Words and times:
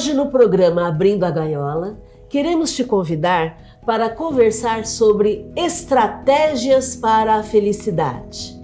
Hoje 0.00 0.14
no 0.14 0.28
programa 0.28 0.88
Abrindo 0.88 1.24
a 1.24 1.30
Gaiola, 1.30 2.00
queremos 2.26 2.74
te 2.74 2.82
convidar 2.82 3.78
para 3.84 4.08
conversar 4.08 4.86
sobre 4.86 5.44
estratégias 5.54 6.96
para 6.96 7.34
a 7.34 7.42
felicidade. 7.42 8.58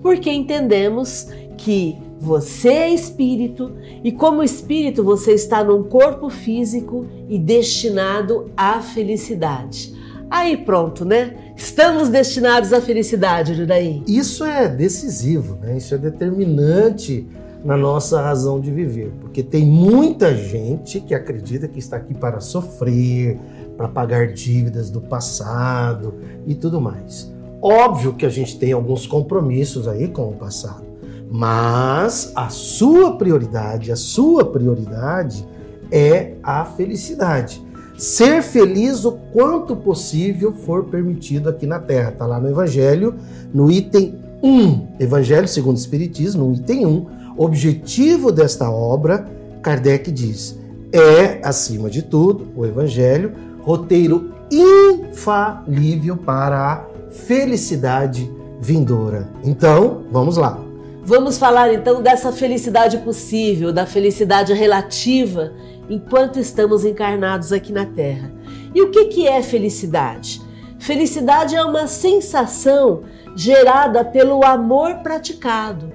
Porque 0.00 0.32
entendemos 0.32 1.28
que 1.58 1.98
você 2.18 2.70
é 2.70 2.88
espírito 2.88 3.70
e, 4.02 4.10
como 4.10 4.42
espírito, 4.42 5.04
você 5.04 5.32
está 5.32 5.62
num 5.62 5.82
corpo 5.82 6.30
físico 6.30 7.04
e 7.28 7.38
destinado 7.38 8.50
à 8.56 8.80
felicidade. 8.80 9.92
Aí 10.30 10.56
pronto, 10.56 11.04
né? 11.04 11.52
Estamos 11.54 12.08
destinados 12.08 12.72
à 12.72 12.80
felicidade, 12.80 13.52
Juraí. 13.52 14.02
Isso 14.06 14.42
é 14.42 14.70
decisivo, 14.70 15.56
né? 15.56 15.76
Isso 15.76 15.94
é 15.94 15.98
determinante 15.98 17.26
na 17.64 17.76
nossa 17.76 18.20
razão 18.20 18.60
de 18.60 18.70
viver, 18.70 19.12
porque 19.20 19.42
tem 19.42 19.64
muita 19.64 20.34
gente 20.34 21.00
que 21.00 21.14
acredita 21.14 21.68
que 21.68 21.78
está 21.78 21.96
aqui 21.96 22.12
para 22.12 22.40
sofrer, 22.40 23.38
para 23.76 23.88
pagar 23.88 24.32
dívidas 24.32 24.90
do 24.90 25.00
passado 25.00 26.14
e 26.46 26.54
tudo 26.54 26.80
mais. 26.80 27.32
Óbvio 27.60 28.14
que 28.14 28.26
a 28.26 28.28
gente 28.28 28.58
tem 28.58 28.72
alguns 28.72 29.06
compromissos 29.06 29.86
aí 29.86 30.08
com 30.08 30.28
o 30.28 30.32
passado, 30.32 30.84
mas 31.30 32.32
a 32.34 32.48
sua 32.48 33.16
prioridade, 33.16 33.92
a 33.92 33.96
sua 33.96 34.44
prioridade 34.44 35.46
é 35.90 36.32
a 36.42 36.64
felicidade. 36.64 37.62
Ser 37.96 38.42
feliz 38.42 39.04
o 39.04 39.12
quanto 39.32 39.76
possível 39.76 40.52
for 40.52 40.86
permitido 40.86 41.48
aqui 41.48 41.66
na 41.66 41.78
Terra. 41.78 42.10
Está 42.10 42.26
lá 42.26 42.40
no 42.40 42.48
Evangelho, 42.48 43.14
no 43.54 43.70
item 43.70 44.16
1, 44.42 44.96
Evangelho 44.98 45.46
segundo 45.46 45.76
o 45.76 45.78
Espiritismo, 45.78 46.46
no 46.46 46.54
item 46.54 46.84
1, 46.84 47.06
objetivo 47.36 48.30
desta 48.30 48.70
obra, 48.70 49.26
Kardec 49.62 50.10
diz, 50.10 50.58
é, 50.92 51.40
acima 51.42 51.88
de 51.88 52.02
tudo, 52.02 52.48
o 52.56 52.66
Evangelho, 52.66 53.32
roteiro 53.60 54.32
infalível 54.50 56.16
para 56.16 56.72
a 56.72 56.86
felicidade 57.10 58.30
vindoura. 58.60 59.30
Então, 59.42 60.04
vamos 60.10 60.36
lá. 60.36 60.58
Vamos 61.04 61.36
falar 61.36 61.72
então 61.74 62.00
dessa 62.00 62.30
felicidade 62.30 62.98
possível, 62.98 63.72
da 63.72 63.86
felicidade 63.86 64.52
relativa 64.52 65.52
enquanto 65.90 66.38
estamos 66.38 66.84
encarnados 66.84 67.52
aqui 67.52 67.72
na 67.72 67.84
Terra. 67.84 68.32
E 68.74 68.82
o 68.82 68.90
que, 68.90 69.06
que 69.06 69.26
é 69.26 69.42
felicidade? 69.42 70.40
Felicidade 70.78 71.56
é 71.56 71.64
uma 71.64 71.86
sensação 71.86 73.02
gerada 73.34 74.04
pelo 74.04 74.44
amor 74.44 74.96
praticado. 74.96 75.92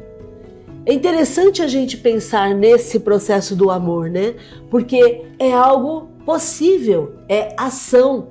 É 0.88 0.94
interessante 0.94 1.62
a 1.62 1.68
gente 1.68 1.98
pensar 1.98 2.56
nesse 2.56 3.02
processo 3.02 3.58
do 3.58 3.70
amor, 3.70 4.10
né? 4.10 4.36
Porque 4.72 5.26
é 5.38 5.52
algo 5.52 6.08
possível, 6.26 7.14
é 7.28 7.54
ação. 7.58 8.30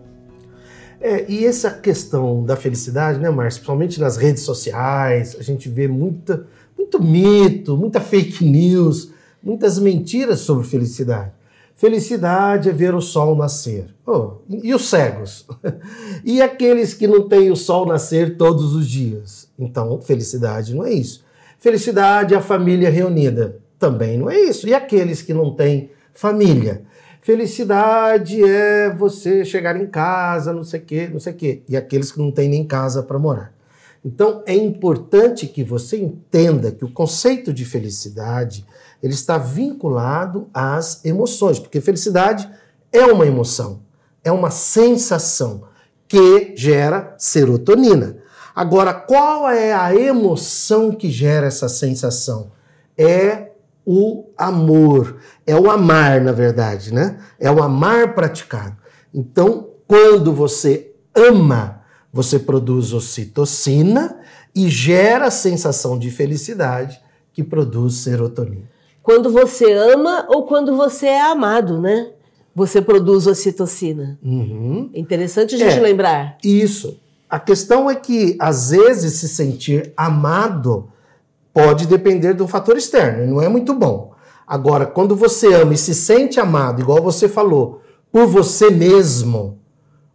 É, 0.98 1.30
e 1.30 1.44
essa 1.44 1.70
questão 1.70 2.42
da 2.42 2.56
felicidade, 2.56 3.20
né, 3.20 3.28
Márcio? 3.28 3.60
Principalmente 3.60 4.00
nas 4.00 4.16
redes 4.16 4.42
sociais, 4.42 5.36
a 5.38 5.42
gente 5.42 5.68
vê 5.68 5.86
muita, 5.86 6.46
muito 6.78 6.98
mito, 6.98 7.76
muita 7.76 8.00
fake 8.00 8.42
news, 8.46 9.10
muitas 9.42 9.78
mentiras 9.78 10.41
sobre 10.41 10.66
felicidade. 10.66 11.32
Felicidade 11.74 12.70
é 12.70 12.72
ver 12.72 12.94
o 12.94 13.02
sol 13.02 13.36
nascer. 13.36 13.94
Oh, 14.06 14.36
e 14.48 14.75
os 14.75 14.88
cegos? 14.88 15.47
e 16.25 16.41
aqueles 16.41 16.94
que 16.94 17.06
não 17.06 17.28
têm 17.28 17.50
o 17.50 17.56
sol 17.56 17.84
nascer 17.84 18.38
todos 18.38 18.75
os 18.75 18.88
dias? 18.88 19.47
Então, 19.58 20.00
felicidade 20.00 20.75
não 20.75 20.86
é 20.86 20.94
isso. 20.94 21.25
Felicidade 21.59 22.34
a 22.34 22.41
família 22.41 22.91
reunida. 22.91 23.59
Também 23.78 24.19
não 24.19 24.31
é 24.31 24.39
isso. 24.39 24.69
E 24.69 24.75
aqueles 24.75 25.22
que 25.22 25.34
não 25.34 25.55
têm 25.55 25.91
família? 26.12 26.83
Felicidade 27.21 28.43
é 28.43 28.89
você 28.89 29.44
chegar 29.44 29.77
em 29.77 29.87
casa, 29.87 30.53
não 30.53 30.62
sei 30.62 30.81
o 30.81 30.84
quê, 30.84 31.11
não 31.12 31.19
sei 31.19 31.33
o 31.33 31.37
quê. 31.37 31.62
E 31.69 31.77
aqueles 31.77 32.12
que 32.12 32.19
não 32.19 32.31
têm 32.31 32.49
nem 32.49 32.65
casa 32.65 33.03
para 33.03 33.19
morar. 33.19 33.53
Então, 34.05 34.44
é 34.47 34.55
importante 34.55 35.49
que 35.49 35.65
você 35.65 35.97
entenda 35.97 36.71
que 36.71 36.84
o 36.84 36.93
conceito 36.93 37.53
de 37.53 37.65
felicidade 37.65 38.65
ele 39.03 39.12
está 39.12 39.37
vinculado 39.37 40.49
às 40.55 41.05
emoções, 41.05 41.59
porque 41.59 41.81
felicidade 41.81 42.49
é 42.93 43.05
uma 43.06 43.27
emoção, 43.27 43.81
é 44.23 44.31
uma 44.31 44.50
sensação 44.50 45.65
que 46.06 46.55
gera 46.56 47.15
serotonina. 47.19 48.19
Agora, 48.56 48.94
qual 48.94 49.50
é 49.50 49.75
a 49.75 49.94
emoção 49.94 50.91
que 50.91 51.11
gera 51.11 51.47
essa 51.47 51.69
sensação? 51.69 52.50
É 52.97 53.50
o 53.84 54.31
amor, 54.37 55.19
é 55.47 55.55
o 55.55 55.71
amar, 55.71 56.22
na 56.22 56.33
verdade, 56.33 56.93
né? 56.93 57.19
É 57.39 57.50
o 57.50 57.62
amar 57.62 58.15
praticado. 58.15 58.77
Então, 59.15 59.69
quando 59.87 60.33
você 60.33 60.93
ama, 61.15 61.83
você 62.11 62.39
produz 62.39 62.94
ocitocina 62.94 64.19
e 64.55 64.71
gera 64.71 65.27
a 65.27 65.31
sensação 65.31 65.99
de 65.99 66.11
felicidade 66.11 66.99
que 67.33 67.44
produz 67.44 67.97
serotonina 67.97 68.77
quando 69.06 69.31
você 69.31 69.73
ama 69.73 70.27
ou 70.28 70.43
quando 70.43 70.77
você 70.77 71.06
é 71.06 71.21
amado, 71.21 71.81
né? 71.81 72.11
Você 72.53 72.83
produz 72.83 73.28
ocitocina. 73.28 74.19
Uhum. 74.21 74.91
É 74.93 74.99
interessante 74.99 75.55
a 75.55 75.59
gente 75.59 75.78
é, 75.78 75.81
lembrar. 75.81 76.38
Isso. 76.43 76.99
A 77.28 77.38
questão 77.38 77.91
é 77.91 77.94
que, 77.94 78.37
às 78.38 78.70
vezes, 78.70 79.14
se 79.14 79.28
sentir 79.28 79.92
amado 79.97 80.88
pode 81.53 81.87
depender 81.87 82.34
de 82.34 82.42
um 82.42 82.48
fator 82.48 82.76
externo, 82.76 83.25
e 83.25 83.26
não 83.26 83.41
é 83.41 83.48
muito 83.48 83.75
bom. 83.75 84.12
Agora, 84.47 84.87
quando 84.87 85.16
você 85.16 85.54
ama 85.54 85.75
e 85.75 85.78
se 85.78 85.94
sente 85.94 86.38
amado, 86.38 86.81
igual 86.81 87.03
você 87.03 87.28
falou, 87.28 87.82
por 88.12 88.26
você 88.26 88.70
mesmo 88.70 89.59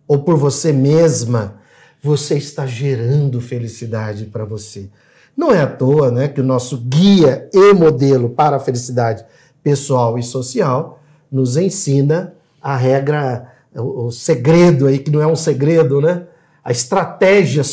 ou 0.07 0.19
por 0.19 0.37
você 0.37 0.71
mesma, 0.71 1.55
você 2.01 2.37
está 2.37 2.65
gerando 2.65 3.41
felicidade 3.41 4.25
para 4.25 4.45
você. 4.45 4.89
Não 5.35 5.51
é 5.51 5.61
à 5.61 5.67
toa 5.67 6.11
né, 6.11 6.27
que 6.27 6.41
o 6.41 6.43
nosso 6.43 6.77
guia 6.77 7.49
e 7.53 7.73
modelo 7.73 8.29
para 8.29 8.57
a 8.57 8.59
felicidade 8.59 9.25
pessoal 9.63 10.17
e 10.17 10.23
social 10.23 10.99
nos 11.31 11.57
ensina 11.57 12.33
a 12.61 12.75
regra, 12.75 13.47
o, 13.75 14.11
segredo 14.11 14.87
aí, 14.87 14.99
que 14.99 15.11
não 15.11 15.21
é 15.21 15.27
um 15.27 15.35
segredo, 15.35 16.01
né? 16.01 16.25
A 16.63 16.71
estratégia 16.71 17.63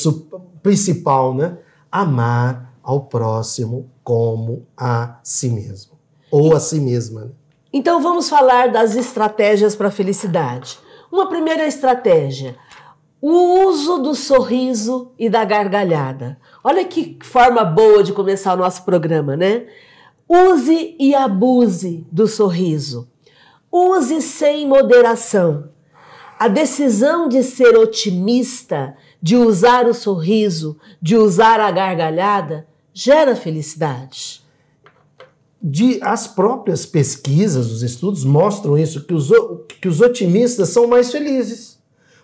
principal, 0.62 1.34
né? 1.34 1.59
Amar 1.91 2.75
ao 2.82 3.03
próximo 3.03 3.91
como 4.03 4.66
a 4.76 5.19
si 5.22 5.50
mesmo. 5.50 5.99
Ou 6.31 6.54
a 6.54 6.60
si 6.60 6.81
mesma. 6.81 7.22
Né? 7.22 7.31
Então 7.72 8.00
vamos 8.00 8.28
falar 8.28 8.72
das 8.72 8.97
estratégias 8.97 9.76
para 9.76 9.88
a 9.88 9.93
felicidade. 9.93 10.78
Uma 11.12 11.28
primeira 11.28 11.66
estratégia, 11.66 12.56
o 13.21 13.66
uso 13.66 13.99
do 13.99 14.15
sorriso 14.15 15.12
e 15.19 15.28
da 15.28 15.44
gargalhada. 15.44 16.38
Olha 16.62 16.84
que 16.84 17.19
forma 17.22 17.65
boa 17.65 18.03
de 18.03 18.12
começar 18.12 18.55
o 18.55 18.59
nosso 18.59 18.84
programa, 18.84 19.37
né? 19.37 19.66
Use 20.28 20.97
e 20.99 21.15
abuse 21.15 22.06
do 22.12 22.26
sorriso. 22.26 23.09
Use 23.70 24.20
sem 24.22 24.66
moderação. 24.66 25.70
A 26.38 26.47
decisão 26.47 27.28
de 27.28 27.43
ser 27.43 27.76
otimista, 27.76 28.94
de 29.21 29.37
usar 29.37 29.87
o 29.87 29.94
sorriso, 29.94 30.76
de 31.03 31.16
usar 31.16 31.59
a 31.59 31.71
gargalhada, 31.71 32.65
gera 32.94 33.34
felicidade. 33.34 34.40
De, 35.61 35.99
as 36.00 36.29
próprias 36.29 36.87
pesquisas, 36.87 37.73
os 37.73 37.82
estudos 37.82 38.25
mostram 38.25 38.79
isso, 38.79 39.05
que 39.05 39.12
os, 39.12 39.31
que 39.81 39.88
os 39.88 40.00
otimistas 40.00 40.69
são 40.69 40.87
mais 40.87 41.11
felizes. 41.11 41.79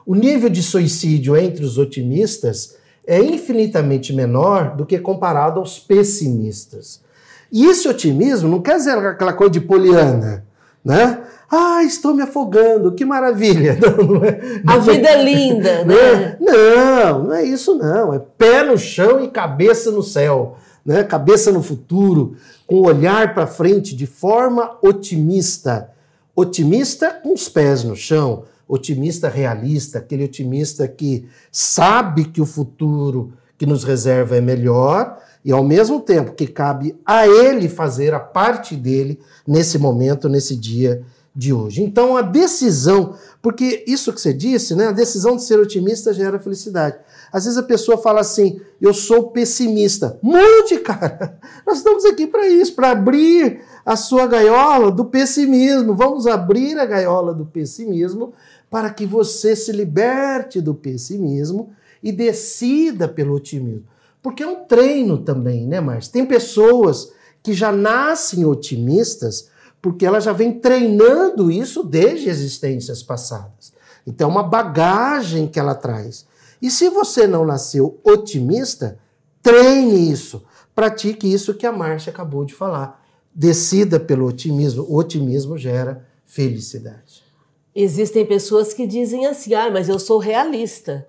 O 0.07 0.15
nível 0.15 0.49
de 0.49 0.63
suicídio 0.63 1.37
entre 1.37 1.65
os 1.65 1.77
otimistas 1.77 2.77
é 3.05 3.21
infinitamente 3.21 4.13
menor 4.13 4.77
do 4.77 4.87
que 4.87 4.99
comparado 4.99 5.59
aos 5.59 5.81
pessimistas. 5.81 7.03
E 7.51 7.67
esse 7.67 7.89
otimismo 7.89 8.49
não 8.49 8.63
quer 8.63 8.77
dizer 8.77 8.97
aquela 8.97 9.33
coisa 9.33 9.53
de 9.53 9.61
poliana, 9.61 10.47
né? 10.85 11.25
Ah, 11.57 11.85
estou 11.85 12.13
me 12.13 12.23
afogando, 12.23 12.91
que 12.91 13.05
maravilha. 13.05 13.79
Não, 13.81 14.05
não 14.05 14.25
é, 14.25 14.61
não 14.65 14.75
A 14.75 14.79
vida 14.79 15.09
é 15.09 15.23
linda, 15.23 15.85
né? 15.85 16.37
Não, 16.41 17.25
não 17.25 17.33
é 17.33 17.45
isso 17.45 17.77
não. 17.77 18.13
É 18.13 18.19
pé 18.19 18.65
no 18.65 18.77
chão 18.77 19.23
e 19.23 19.29
cabeça 19.29 19.93
no 19.93 20.03
céu, 20.03 20.57
né? 20.85 21.05
Cabeça 21.05 21.53
no 21.53 21.63
futuro, 21.63 22.37
com 22.67 22.81
olhar 22.81 23.35
para 23.35 23.47
frente 23.47 23.95
de 23.95 24.05
forma 24.05 24.77
otimista. 24.83 25.91
Otimista 26.35 27.11
com 27.23 27.33
os 27.33 27.49
pés 27.49 27.85
no 27.85 27.95
chão, 27.95 28.43
otimista 28.67 29.29
realista, 29.29 29.99
aquele 29.99 30.25
otimista 30.25 30.89
que 30.89 31.29
sabe 31.53 32.25
que 32.25 32.41
o 32.41 32.47
futuro 32.47 33.33
que 33.57 33.65
nos 33.65 33.85
reserva 33.85 34.37
é 34.37 34.41
melhor 34.41 35.19
e 35.45 35.53
ao 35.53 35.63
mesmo 35.63 36.01
tempo 36.01 36.33
que 36.33 36.49
cabe 36.49 36.97
a 37.07 37.29
ele 37.29 37.69
fazer 37.69 38.13
a 38.13 38.19
parte 38.19 38.75
dele 38.75 39.21
nesse 39.47 39.79
momento, 39.79 40.29
nesse 40.29 40.57
dia 40.57 41.05
de 41.35 41.53
hoje. 41.53 41.83
Então 41.83 42.17
a 42.17 42.23
decisão, 42.23 43.17
porque 43.43 43.83
isso 43.87 44.13
que 44.13 44.21
você 44.21 44.33
disse, 44.33 44.75
né? 44.75 44.89
A 44.89 44.93
decisão 44.93 45.35
de 45.35 45.43
ser 45.43 45.59
otimista 45.59 46.13
gera 46.13 46.39
felicidade. 46.39 46.97
Às 47.33 47.45
vezes 47.45 47.59
a 47.59 47.63
pessoa 47.63 47.99
fala 47.99 48.21
assim: 48.21 48.61
eu 48.81 48.95
sou 48.95 49.31
pessimista. 49.31 50.19
Mude, 50.23 50.79
cara! 50.79 51.39
Nós 51.67 51.79
estamos 51.79 52.05
aqui 52.05 52.27
para 52.27 52.47
isso, 52.47 52.75
para 52.75 52.93
abrir 52.93 53.63
a 53.85 53.97
sua 53.97 54.27
gaiola 54.27 54.93
do 54.93 55.07
pessimismo. 55.07 55.95
Vamos 55.95 56.27
abrir 56.27 56.79
a 56.79 56.87
gaiola 56.87 57.35
do 57.35 57.45
pessimismo 57.45 58.33
para 58.71 58.91
que 58.91 59.05
você 59.05 59.57
se 59.57 59.73
liberte 59.73 60.61
do 60.61 60.75
pessimismo 60.75 61.71
e 62.03 62.13
decida 62.13 63.09
pelo 63.09 63.35
otimismo. 63.35 63.85
Porque 64.23 64.43
é 64.43 64.47
um 64.47 64.65
treino 64.65 65.19
também, 65.19 65.67
né, 65.67 65.81
Márcio? 65.81 66.13
Tem 66.13 66.25
pessoas 66.25 67.13
que 67.43 67.53
já 67.53 67.71
nascem 67.71 68.45
otimistas 68.45 69.51
porque 69.85 70.07
ela 70.07 70.19
já 70.19 70.33
vem 70.33 70.51
treinando 70.51 71.51
isso 71.51 71.83
desde 71.83 72.31
existências 72.31 73.03
passadas. 73.03 73.71
Então, 74.07 74.31
é 74.31 74.33
uma 74.33 74.43
bagagem 74.43 75.47
que 75.47 75.61
ela 75.61 75.75
traz. 75.75 76.25
E 76.63 76.71
se 76.71 76.89
você 76.89 77.27
não 77.27 77.45
nasceu 77.45 78.01
otimista, 78.03 78.99
treine 79.43 80.11
isso. 80.11 80.43
Pratique 80.75 81.31
isso 81.31 81.53
que 81.53 81.67
a 81.67 81.71
Márcia 81.71 82.11
acabou 82.11 82.47
de 82.47 82.55
falar. 82.55 83.05
Decida 83.35 84.01
pelo 84.01 84.27
otimismo. 84.27 84.87
O 84.89 84.97
otimismo 84.97 85.59
gera 85.59 86.07
felicidade. 86.25 87.23
Existem 87.75 88.25
pessoas 88.25 88.73
que 88.73 88.87
dizem 88.87 89.27
assim: 89.27 89.53
ah, 89.53 89.71
mas 89.71 89.91
eu 89.91 89.99
sou 89.99 90.17
realista. 90.17 91.07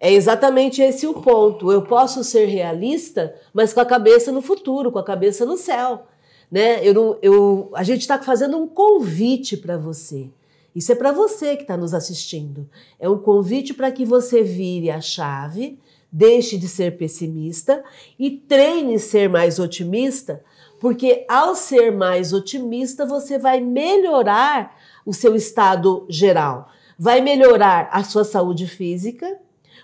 É 0.00 0.12
exatamente 0.12 0.82
esse 0.82 1.06
o 1.06 1.14
ponto. 1.14 1.70
Eu 1.70 1.82
posso 1.82 2.24
ser 2.24 2.46
realista, 2.46 3.32
mas 3.54 3.72
com 3.72 3.78
a 3.78 3.86
cabeça 3.86 4.32
no 4.32 4.42
futuro, 4.42 4.90
com 4.90 4.98
a 4.98 5.04
cabeça 5.04 5.46
no 5.46 5.56
céu. 5.56 6.04
Né? 6.50 6.86
Eu, 6.86 7.18
eu, 7.20 7.70
a 7.74 7.82
gente 7.82 8.00
está 8.00 8.18
fazendo 8.20 8.56
um 8.56 8.66
convite 8.66 9.56
para 9.56 9.76
você. 9.76 10.30
Isso 10.74 10.92
é 10.92 10.94
para 10.94 11.12
você 11.12 11.56
que 11.56 11.62
está 11.62 11.76
nos 11.76 11.92
assistindo. 11.92 12.68
É 12.98 13.08
um 13.08 13.18
convite 13.18 13.74
para 13.74 13.90
que 13.90 14.04
você 14.04 14.42
vire 14.42 14.90
a 14.90 15.00
chave, 15.00 15.78
deixe 16.10 16.56
de 16.56 16.68
ser 16.68 16.96
pessimista 16.96 17.82
e 18.18 18.30
treine 18.30 18.98
ser 18.98 19.28
mais 19.28 19.58
otimista, 19.58 20.42
porque 20.80 21.26
ao 21.28 21.54
ser 21.54 21.90
mais 21.90 22.32
otimista 22.32 23.04
você 23.04 23.38
vai 23.38 23.60
melhorar 23.60 24.76
o 25.04 25.12
seu 25.12 25.34
estado 25.34 26.06
geral, 26.08 26.68
vai 26.98 27.20
melhorar 27.20 27.88
a 27.92 28.04
sua 28.04 28.24
saúde 28.24 28.66
física, 28.66 29.38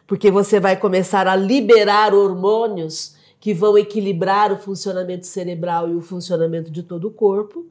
porque 0.06 0.30
você 0.30 0.60
vai 0.60 0.76
começar 0.76 1.26
a 1.26 1.34
liberar 1.34 2.14
hormônios 2.14 3.13
que 3.44 3.52
vão 3.52 3.76
equilibrar 3.76 4.50
o 4.50 4.56
funcionamento 4.56 5.26
cerebral 5.26 5.90
e 5.90 5.94
o 5.94 6.00
funcionamento 6.00 6.70
de 6.70 6.82
todo 6.82 7.08
o 7.08 7.10
corpo. 7.10 7.66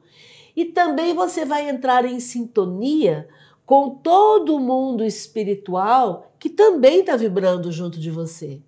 E 0.54 0.66
também 0.66 1.12
você 1.12 1.44
vai 1.44 1.68
entrar 1.68 2.04
em 2.04 2.20
sintonia 2.20 3.26
com 3.66 3.90
todo 3.90 4.54
o 4.54 4.60
mundo 4.60 5.04
espiritual 5.04 6.32
que 6.38 6.48
também 6.48 7.00
está 7.00 7.16
vibrando 7.16 7.72
junto 7.72 7.98
de 7.98 8.08
você. 8.08 8.60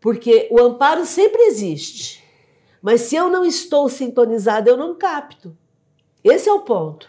Porque 0.00 0.48
o 0.50 0.58
amparo 0.58 1.04
sempre 1.04 1.42
existe. 1.42 2.24
Mas 2.80 3.02
se 3.02 3.16
eu 3.16 3.28
não 3.28 3.44
estou 3.44 3.86
sintonizado, 3.90 4.70
eu 4.70 4.78
não 4.78 4.94
capto. 4.94 5.54
Esse 6.24 6.48
é 6.48 6.52
o 6.54 6.60
ponto. 6.60 7.06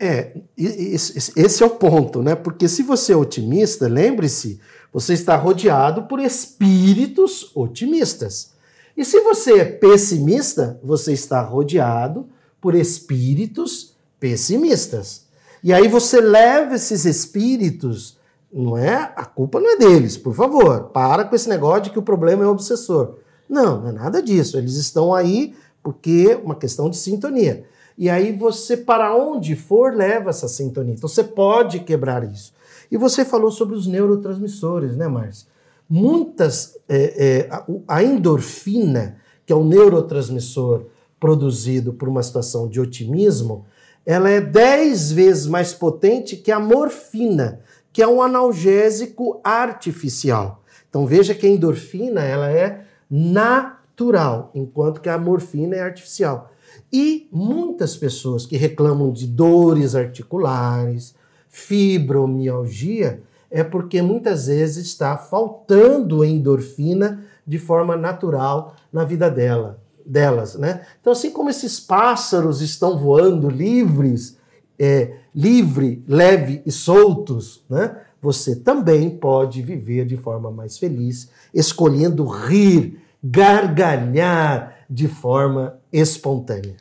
É, 0.00 0.36
esse 0.58 1.62
é 1.62 1.66
o 1.66 1.70
ponto, 1.70 2.24
né? 2.24 2.34
Porque 2.34 2.66
se 2.66 2.82
você 2.82 3.12
é 3.12 3.16
otimista, 3.16 3.86
lembre-se, 3.86 4.60
você 4.92 5.12
está 5.12 5.36
rodeado 5.36 6.08
por 6.08 6.18
espíritos 6.18 7.52
otimistas. 7.54 8.58
E 9.00 9.04
se 9.06 9.18
você 9.22 9.60
é 9.60 9.64
pessimista, 9.64 10.78
você 10.84 11.14
está 11.14 11.40
rodeado 11.40 12.28
por 12.60 12.74
espíritos 12.74 13.96
pessimistas. 14.20 15.24
E 15.64 15.72
aí 15.72 15.88
você 15.88 16.20
leva 16.20 16.74
esses 16.74 17.06
espíritos, 17.06 18.18
não 18.52 18.76
é? 18.76 19.10
A 19.16 19.24
culpa 19.24 19.58
não 19.58 19.70
é 19.70 19.76
deles, 19.78 20.18
por 20.18 20.34
favor. 20.34 20.90
Para 20.92 21.24
com 21.24 21.34
esse 21.34 21.48
negócio 21.48 21.84
de 21.84 21.90
que 21.92 21.98
o 21.98 22.02
problema 22.02 22.44
é 22.44 22.46
o 22.46 22.50
obsessor. 22.50 23.14
Não, 23.48 23.80
não 23.80 23.88
é 23.88 23.92
nada 23.92 24.22
disso. 24.22 24.58
Eles 24.58 24.74
estão 24.74 25.14
aí 25.14 25.54
porque 25.82 26.28
é 26.32 26.36
uma 26.36 26.54
questão 26.54 26.90
de 26.90 26.98
sintonia. 26.98 27.64
E 27.96 28.10
aí 28.10 28.36
você, 28.36 28.76
para 28.76 29.16
onde 29.16 29.56
for, 29.56 29.94
leva 29.94 30.28
essa 30.28 30.46
sintonia. 30.46 30.92
Então 30.92 31.08
você 31.08 31.24
pode 31.24 31.80
quebrar 31.80 32.22
isso. 32.30 32.52
E 32.92 32.98
você 32.98 33.24
falou 33.24 33.50
sobre 33.50 33.74
os 33.76 33.86
neurotransmissores, 33.86 34.94
né, 34.94 35.08
Márcia? 35.08 35.48
Muitas. 35.90 36.78
É, 36.88 37.48
é, 37.48 37.50
a 37.88 38.02
endorfina, 38.02 39.16
que 39.44 39.52
é 39.52 39.56
o 39.56 39.64
neurotransmissor 39.64 40.86
produzido 41.18 41.92
por 41.92 42.08
uma 42.08 42.22
situação 42.22 42.68
de 42.68 42.80
otimismo, 42.80 43.66
ela 44.06 44.30
é 44.30 44.40
10 44.40 45.12
vezes 45.12 45.46
mais 45.46 45.74
potente 45.74 46.36
que 46.36 46.50
a 46.50 46.60
morfina, 46.60 47.60
que 47.92 48.02
é 48.02 48.08
um 48.08 48.22
analgésico 48.22 49.40
artificial. 49.44 50.62
Então 50.88 51.06
veja 51.06 51.34
que 51.34 51.46
a 51.46 51.50
endorfina 51.50 52.22
ela 52.22 52.50
é 52.50 52.84
natural, 53.10 54.50
enquanto 54.54 55.00
que 55.00 55.08
a 55.08 55.18
morfina 55.18 55.76
é 55.76 55.80
artificial. 55.80 56.50
E 56.92 57.28
muitas 57.32 57.96
pessoas 57.96 58.46
que 58.46 58.56
reclamam 58.56 59.12
de 59.12 59.26
dores 59.26 59.94
articulares, 59.94 61.14
fibromialgia, 61.48 63.22
é 63.50 63.64
porque 63.64 64.00
muitas 64.00 64.46
vezes 64.46 64.86
está 64.86 65.16
faltando 65.16 66.24
endorfina 66.24 67.24
de 67.46 67.58
forma 67.58 67.96
natural 67.96 68.76
na 68.92 69.04
vida 69.04 69.28
dela, 69.30 69.82
delas, 70.06 70.54
né? 70.54 70.86
Então, 71.00 71.12
assim 71.12 71.30
como 71.30 71.50
esses 71.50 71.80
pássaros 71.80 72.60
estão 72.60 72.96
voando 72.96 73.50
livres, 73.50 74.38
é, 74.78 75.16
livre, 75.34 76.04
leve 76.06 76.62
e 76.64 76.70
soltos, 76.70 77.64
né? 77.68 77.96
Você 78.22 78.54
também 78.54 79.10
pode 79.10 79.62
viver 79.62 80.04
de 80.04 80.16
forma 80.16 80.50
mais 80.50 80.78
feliz, 80.78 81.30
escolhendo 81.54 82.24
rir, 82.24 83.00
gargalhar 83.22 84.84
de 84.88 85.08
forma 85.08 85.78
espontânea. 85.92 86.76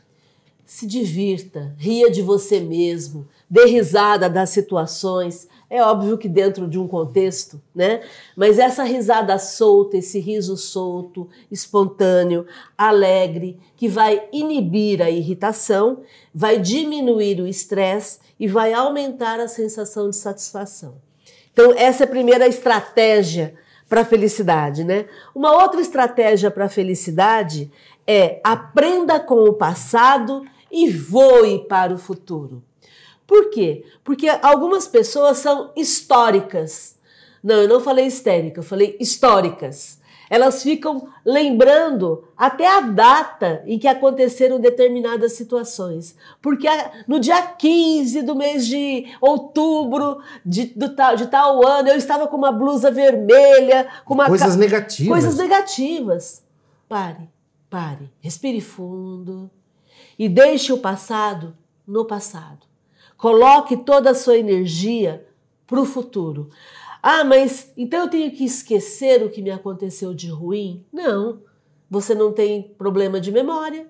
Se 0.66 0.86
divirta, 0.86 1.74
ria 1.77 2.12
de 2.12 2.21
você 2.21 2.60
mesmo, 2.60 3.27
dê 3.50 3.66
risada 3.66 4.30
das 4.30 4.51
situações. 4.51 5.48
É 5.69 5.81
óbvio 5.81 6.18
que 6.18 6.28
dentro 6.28 6.68
de 6.68 6.78
um 6.78 6.88
contexto, 6.88 7.62
né? 7.74 8.01
Mas 8.36 8.60
essa 8.60 8.84
risada 8.84 9.38
solta, 9.40 9.98
esse 9.98 10.19
riso 10.19 10.56
solto, 10.57 11.28
espontâneo, 11.51 12.46
alegre, 12.78 13.60
que 13.75 13.88
vai 13.88 14.28
inibir 14.31 15.01
a 15.01 15.10
irritação, 15.10 16.02
vai 16.33 16.59
diminuir 16.59 17.42
o 17.42 17.47
estresse 17.47 18.19
e 18.40 18.47
vai 18.47 18.74
aumentar 18.74 19.40
a 19.40 19.47
sensação 19.47 20.09
de 20.09 20.16
satisfação. 20.16 20.95
Então, 21.52 21.74
essa 21.76 22.04
é 22.04 22.06
a 22.06 22.09
primeira 22.09 22.47
estratégia 22.47 23.56
para 23.88 24.02
a 24.02 24.06
felicidade, 24.06 24.83
né? 24.83 25.07
Uma 25.33 25.52
outra 25.52 25.81
estratégia 25.81 26.52
para 26.52 26.66
a 26.66 26.69
felicidade 26.69 27.71
é 28.06 28.40
aprenda 28.44 29.19
com 29.19 29.44
o 29.44 29.54
passado 29.54 30.45
e 30.71 30.90
voe 30.90 31.66
para 31.68 31.94
o 31.94 31.97
futuro. 31.97 32.64
Por 33.30 33.52
quê? 33.52 33.86
Porque 34.04 34.28
algumas 34.42 34.88
pessoas 34.88 35.38
são 35.38 35.71
históricas. 35.76 36.98
Não, 37.44 37.57
eu 37.57 37.68
não 37.68 37.80
falei 37.80 38.07
histérica, 38.07 38.59
eu 38.59 38.64
falei 38.64 38.98
históricas. 39.00 40.00
Elas 40.31 40.64
ficam 40.64 41.07
lembrando 41.24 42.28
até 42.36 42.66
a 42.66 42.81
data 42.81 43.62
em 43.68 43.78
que 43.78 43.88
aconteceram 43.88 44.59
determinadas 44.59 45.33
situações. 45.33 46.16
Porque 46.42 46.68
no 47.07 47.19
dia 47.19 47.40
15 47.40 48.24
do 48.24 48.36
mês 48.36 48.66
de 48.66 49.06
outubro 49.21 50.21
de, 50.44 50.66
do, 50.66 50.88
de 51.16 51.28
tal 51.28 51.64
ano, 51.64 51.90
eu 51.90 51.98
estava 51.98 52.28
com 52.28 52.36
uma 52.36 52.52
blusa 52.52 52.90
vermelha, 52.90 53.88
com 54.06 54.16
uma. 54.16 54.26
Coisas 54.26 54.56
negativas. 54.56 55.12
Coisas 55.12 55.38
negativas. 55.38 56.44
Pare, 56.88 57.30
pare, 57.69 58.12
respire 58.21 58.59
fundo 58.59 59.52
e 60.18 60.28
deixe 60.28 60.74
o 60.74 60.80
passado 60.80 61.56
no 61.88 62.06
passado. 62.06 62.69
Coloque 63.19 63.76
toda 63.76 64.11
a 64.11 64.16
sua 64.16 64.38
energia 64.38 65.28
para 65.68 65.81
o 65.81 65.85
futuro. 65.85 66.49
Ah, 67.04 67.26
mas 67.26 67.69
então 67.76 68.04
eu 68.04 68.09
tenho 68.09 68.31
que 68.31 68.45
esquecer 68.45 69.21
o 69.21 69.30
que 69.30 69.42
me 69.42 69.52
aconteceu 69.52 70.14
de 70.14 70.30
ruim? 70.30 70.85
Não. 70.92 71.42
Você 71.90 72.16
não 72.16 72.31
tem 72.31 72.64
problema 72.78 73.19
de 73.19 73.30
memória. 73.30 73.85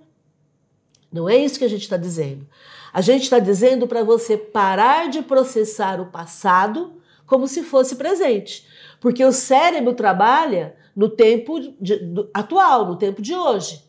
Não 1.13 1.29
é 1.29 1.37
isso 1.37 1.59
que 1.59 1.63
a 1.65 1.69
gente 1.69 1.83
está 1.83 1.95
dizendo. 1.95 2.47
A 2.91 3.01
gente 3.01 3.21
está 3.21 3.37
dizendo 3.37 3.85
para 3.85 4.03
você 4.03 4.35
parar 4.35 5.11
de 5.11 5.21
processar 5.21 6.01
o 6.01 6.07
passado 6.07 6.93
como 7.27 7.47
se 7.47 7.61
fosse 7.61 7.97
presente. 7.97 8.65
Porque 8.99 9.23
o 9.23 9.31
cérebro 9.31 9.93
trabalha 9.93 10.75
no 10.95 11.07
tempo 11.07 11.59
de, 11.79 11.97
do, 11.97 12.31
atual, 12.33 12.87
no 12.87 12.95
tempo 12.95 13.21
de 13.21 13.35
hoje. 13.35 13.85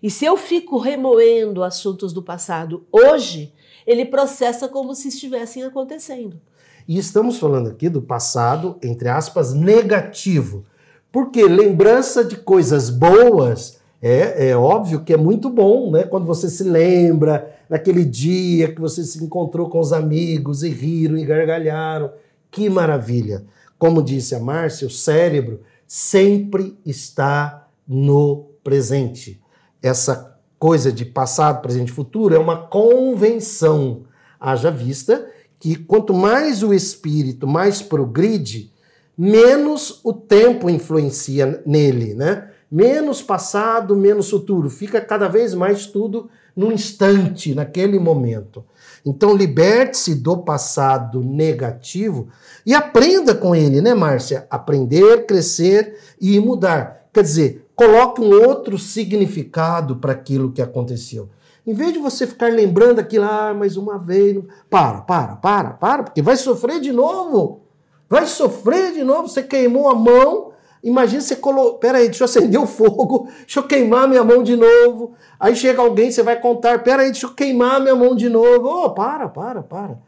E 0.00 0.08
se 0.08 0.24
eu 0.24 0.36
fico 0.36 0.78
remoendo 0.78 1.64
assuntos 1.64 2.12
do 2.12 2.22
passado 2.22 2.86
hoje, 2.92 3.52
ele 3.86 4.04
processa 4.04 4.68
como 4.68 4.94
se 4.94 5.08
estivessem 5.08 5.62
acontecendo. 5.64 6.40
E 6.86 6.98
estamos 6.98 7.38
falando 7.38 7.68
aqui 7.68 7.88
do 7.88 8.02
passado, 8.02 8.76
entre 8.82 9.08
aspas, 9.08 9.54
negativo. 9.54 10.64
Porque 11.10 11.44
lembrança 11.44 12.24
de 12.24 12.36
coisas 12.36 12.90
boas 12.90 13.82
É, 14.06 14.50
é 14.50 14.56
óbvio 14.56 15.02
que 15.02 15.14
é 15.14 15.16
muito 15.16 15.48
bom, 15.48 15.90
né? 15.90 16.02
Quando 16.02 16.26
você 16.26 16.50
se 16.50 16.62
lembra 16.62 17.56
naquele 17.70 18.04
dia 18.04 18.70
que 18.70 18.78
você 18.78 19.02
se 19.02 19.24
encontrou 19.24 19.70
com 19.70 19.80
os 19.80 19.94
amigos 19.94 20.62
e 20.62 20.68
riram 20.68 21.16
e 21.16 21.24
gargalharam. 21.24 22.12
Que 22.50 22.68
maravilha! 22.68 23.46
Como 23.78 24.02
disse 24.02 24.34
a 24.34 24.38
Márcia, 24.38 24.86
o 24.86 24.90
cérebro 24.90 25.60
sempre 25.86 26.76
está 26.84 27.66
no 27.88 28.50
presente. 28.62 29.40
Essa 29.82 30.33
coisa 30.64 30.90
de 30.90 31.04
passado, 31.04 31.60
presente 31.60 31.90
e 31.90 31.92
futuro 31.92 32.34
é 32.34 32.38
uma 32.38 32.56
convenção. 32.56 34.04
Haja 34.40 34.70
vista 34.70 35.28
que 35.60 35.76
quanto 35.76 36.14
mais 36.14 36.62
o 36.62 36.72
espírito 36.72 37.46
mais 37.46 37.82
progride, 37.82 38.72
menos 39.14 40.00
o 40.02 40.14
tempo 40.14 40.70
influencia 40.70 41.62
nele, 41.66 42.14
né? 42.14 42.48
Menos 42.72 43.20
passado, 43.20 43.94
menos 43.94 44.30
futuro. 44.30 44.70
Fica 44.70 45.02
cada 45.02 45.28
vez 45.28 45.52
mais 45.52 45.84
tudo 45.84 46.30
no 46.56 46.72
instante, 46.72 47.54
naquele 47.54 47.98
momento. 47.98 48.64
Então, 49.04 49.36
liberte-se 49.36 50.14
do 50.14 50.38
passado 50.38 51.20
negativo 51.20 52.28
e 52.64 52.72
aprenda 52.72 53.34
com 53.34 53.54
ele, 53.54 53.82
né, 53.82 53.92
Márcia? 53.92 54.46
Aprender, 54.48 55.26
crescer 55.26 55.98
e 56.18 56.40
mudar. 56.40 57.06
Quer 57.12 57.22
dizer, 57.22 57.63
coloque 57.74 58.20
um 58.20 58.32
outro 58.46 58.78
significado 58.78 59.96
para 59.96 60.12
aquilo 60.12 60.52
que 60.52 60.62
aconteceu. 60.62 61.28
Em 61.66 61.72
vez 61.72 61.92
de 61.94 61.98
você 61.98 62.26
ficar 62.26 62.52
lembrando 62.52 62.98
aquilo, 62.98 63.24
ah, 63.24 63.54
mais 63.54 63.76
uma 63.76 63.98
vez. 63.98 64.42
Para, 64.68 65.00
para, 65.00 65.36
para, 65.36 65.70
para, 65.70 66.02
porque 66.02 66.20
vai 66.20 66.36
sofrer 66.36 66.78
de 66.78 66.92
novo. 66.92 67.62
Vai 68.08 68.26
sofrer 68.26 68.92
de 68.92 69.02
novo. 69.02 69.28
Você 69.28 69.42
queimou 69.42 69.88
a 69.88 69.94
mão. 69.94 70.52
Imagina 70.82 71.22
você 71.22 71.34
colocou. 71.34 71.78
Peraí, 71.78 72.04
deixa 72.04 72.24
eu 72.24 72.26
acender 72.26 72.60
o 72.60 72.66
fogo. 72.66 73.28
Deixa 73.40 73.60
eu 73.60 73.66
queimar 73.66 74.06
minha 74.06 74.22
mão 74.22 74.42
de 74.42 74.54
novo. 74.54 75.14
Aí 75.40 75.56
chega 75.56 75.80
alguém, 75.80 76.10
você 76.10 76.22
vai 76.22 76.38
contar. 76.38 76.82
Peraí, 76.82 77.10
deixa 77.10 77.26
eu 77.26 77.34
queimar 77.34 77.80
minha 77.80 77.96
mão 77.96 78.14
de 78.14 78.28
novo. 78.28 78.68
Oh, 78.68 78.90
para, 78.90 79.26
para, 79.28 79.62
para. 79.62 79.98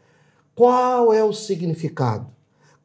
Qual 0.53 1.11
é 1.11 1.23
o 1.23 1.33
significado? 1.33 2.27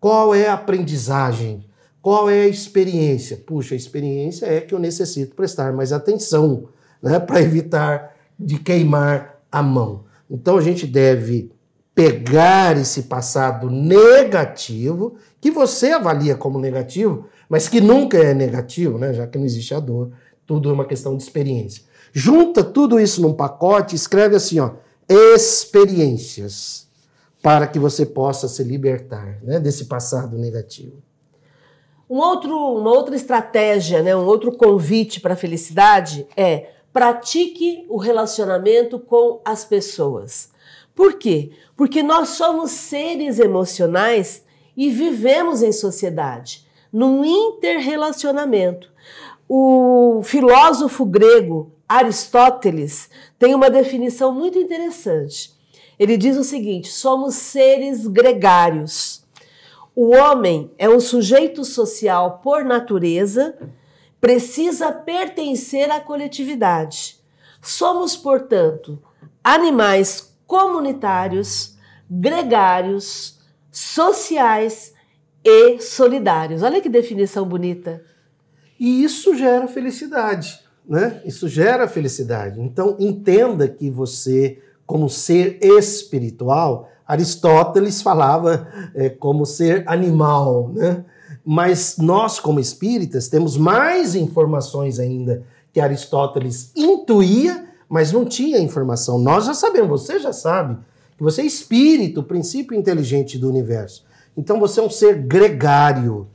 Qual 0.00 0.34
é 0.34 0.48
a 0.48 0.54
aprendizagem? 0.54 1.64
Qual 2.02 2.28
é 2.28 2.42
a 2.42 2.48
experiência? 2.48 3.36
Puxa, 3.36 3.74
a 3.74 3.76
experiência 3.76 4.44
é 4.46 4.60
que 4.60 4.74
eu 4.74 4.78
necessito 4.80 5.36
prestar 5.36 5.72
mais 5.72 5.92
atenção, 5.92 6.68
né, 7.00 7.20
para 7.20 7.40
evitar 7.40 8.16
de 8.36 8.58
queimar 8.58 9.40
a 9.50 9.62
mão. 9.62 10.04
Então 10.28 10.58
a 10.58 10.60
gente 10.60 10.84
deve 10.84 11.52
pegar 11.94 12.76
esse 12.76 13.04
passado 13.04 13.70
negativo, 13.70 15.14
que 15.40 15.50
você 15.50 15.90
avalia 15.90 16.34
como 16.34 16.58
negativo, 16.58 17.26
mas 17.48 17.68
que 17.68 17.80
nunca 17.80 18.18
é 18.18 18.34
negativo, 18.34 18.98
né? 18.98 19.12
já 19.12 19.26
que 19.26 19.38
não 19.38 19.44
existe 19.44 19.74
a 19.74 19.78
dor, 19.78 20.10
tudo 20.46 20.70
é 20.70 20.72
uma 20.72 20.86
questão 20.86 21.16
de 21.16 21.22
experiência. 21.22 21.84
Junta 22.12 22.64
tudo 22.64 22.98
isso 22.98 23.22
num 23.22 23.34
pacote, 23.34 23.94
escreve 23.94 24.34
assim, 24.34 24.58
ó, 24.58 24.72
experiências, 25.08 26.88
para 27.42 27.66
que 27.66 27.78
você 27.78 28.06
possa 28.06 28.48
se 28.48 28.64
libertar 28.64 29.38
né, 29.42 29.60
desse 29.60 29.84
passado 29.84 30.38
negativo. 30.38 31.02
Um 32.12 32.18
outro, 32.18 32.54
uma 32.54 32.90
outra 32.90 33.16
estratégia, 33.16 34.02
né, 34.02 34.14
um 34.14 34.26
outro 34.26 34.52
convite 34.52 35.18
para 35.18 35.32
a 35.32 35.36
felicidade 35.36 36.26
é 36.36 36.68
pratique 36.92 37.86
o 37.88 37.96
relacionamento 37.96 38.98
com 38.98 39.40
as 39.42 39.64
pessoas. 39.64 40.50
Por 40.94 41.14
quê? 41.14 41.52
Porque 41.74 42.02
nós 42.02 42.28
somos 42.28 42.70
seres 42.70 43.38
emocionais 43.38 44.44
e 44.76 44.90
vivemos 44.90 45.62
em 45.62 45.72
sociedade, 45.72 46.66
num 46.92 47.24
interrelacionamento. 47.24 48.92
O 49.48 50.20
filósofo 50.22 51.06
grego 51.06 51.72
Aristóteles 51.88 53.08
tem 53.38 53.54
uma 53.54 53.70
definição 53.70 54.34
muito 54.34 54.58
interessante. 54.58 55.54
Ele 55.98 56.18
diz 56.18 56.36
o 56.36 56.44
seguinte: 56.44 56.88
somos 56.88 57.36
seres 57.36 58.06
gregários. 58.06 59.21
O 59.94 60.14
homem 60.16 60.70
é 60.78 60.88
um 60.88 61.00
sujeito 61.00 61.64
social 61.64 62.40
por 62.42 62.64
natureza 62.64 63.54
precisa 64.20 64.90
pertencer 64.90 65.90
à 65.90 66.00
coletividade. 66.00 67.18
Somos, 67.60 68.16
portanto, 68.16 68.98
animais 69.42 70.34
comunitários, 70.46 71.76
gregários, 72.08 73.38
sociais 73.70 74.94
e 75.44 75.80
solidários. 75.80 76.62
Olha 76.62 76.80
que 76.80 76.88
definição 76.88 77.44
bonita. 77.44 78.02
E 78.78 79.04
isso 79.04 79.34
gera 79.34 79.68
felicidade, 79.68 80.60
né? 80.86 81.20
Isso 81.24 81.48
gera 81.48 81.86
felicidade. 81.86 82.60
Então 82.60 82.96
entenda 82.98 83.68
que 83.68 83.90
você, 83.90 84.62
como 84.86 85.08
ser 85.08 85.58
espiritual, 85.62 86.88
Aristóteles 87.06 88.00
falava 88.02 88.66
é, 88.94 89.08
como 89.08 89.44
ser 89.44 89.84
animal, 89.86 90.70
né? 90.72 91.04
Mas 91.44 91.96
nós, 91.98 92.38
como 92.38 92.60
espíritas, 92.60 93.28
temos 93.28 93.56
mais 93.56 94.14
informações 94.14 94.98
ainda 94.98 95.42
que 95.72 95.80
Aristóteles 95.80 96.70
intuía, 96.76 97.66
mas 97.88 98.12
não 98.12 98.24
tinha 98.24 98.58
informação. 98.58 99.18
Nós 99.18 99.46
já 99.46 99.54
sabemos, 99.54 100.02
você 100.02 100.20
já 100.20 100.32
sabe, 100.32 100.78
que 101.16 101.22
você 101.22 101.42
é 101.42 101.46
espírito, 101.46 102.20
o 102.20 102.24
princípio 102.24 102.76
inteligente 102.76 103.38
do 103.38 103.48
universo. 103.48 104.04
Então 104.36 104.60
você 104.60 104.80
é 104.80 104.82
um 104.82 104.90
ser 104.90 105.22
gregário. 105.22 106.28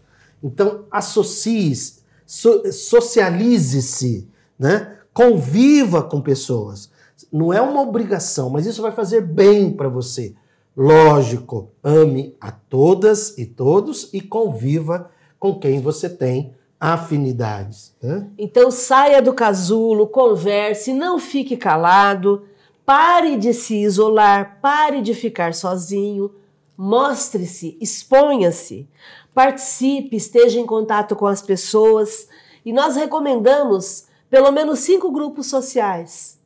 Então 0.43 0.86
associe-se, 0.91 2.01
so, 2.25 2.71
socialize-se, 2.71 4.27
né? 4.59 4.97
conviva 5.13 6.03
com 6.03 6.21
pessoas. 6.21 6.91
Não 7.31 7.51
é 7.51 7.59
uma 7.59 7.81
obrigação, 7.81 8.50
mas 8.50 8.65
isso 8.65 8.81
vai 8.81 8.91
fazer 8.91 9.21
bem 9.21 9.71
para 9.71 9.89
você. 9.89 10.36
Lógico, 10.77 11.72
ame 11.84 12.38
a 12.39 12.51
todas 12.51 13.36
e 13.36 13.48
todos 13.48 14.13
e 14.13 14.22
conviva 14.22 15.10
com 15.39 15.60
quem 15.60 15.81
você 15.81 16.07
tem 16.07 16.53
afinidades. 16.79 17.96
Né? 18.00 18.27
Então 18.38 18.69
saia 18.69 19.19
do 19.19 19.34
casulo, 19.34 20.05
converse, 20.05 20.93
não 20.93 21.17
fique 21.17 21.57
calado, 21.57 22.46
pare 22.86 23.38
de 23.38 23.55
se 23.55 23.74
isolar, 23.77 24.60
pare 24.62 25.01
de 25.01 25.15
ficar 25.15 25.55
sozinho, 25.55 26.29
mostre-se, 26.77 27.75
exponha-se, 27.81 28.88
participe, 29.34 30.15
esteja 30.15 30.60
em 30.60 30.65
contato 30.67 31.15
com 31.15 31.25
as 31.25 31.41
pessoas 31.41 32.27
e 32.63 32.72
nós 32.72 32.96
recomendamos 32.96 34.05
pelo 34.29 34.51
menos 34.51 34.77
cinco 34.79 35.10
grupos 35.10 35.48
sociais 35.48 36.38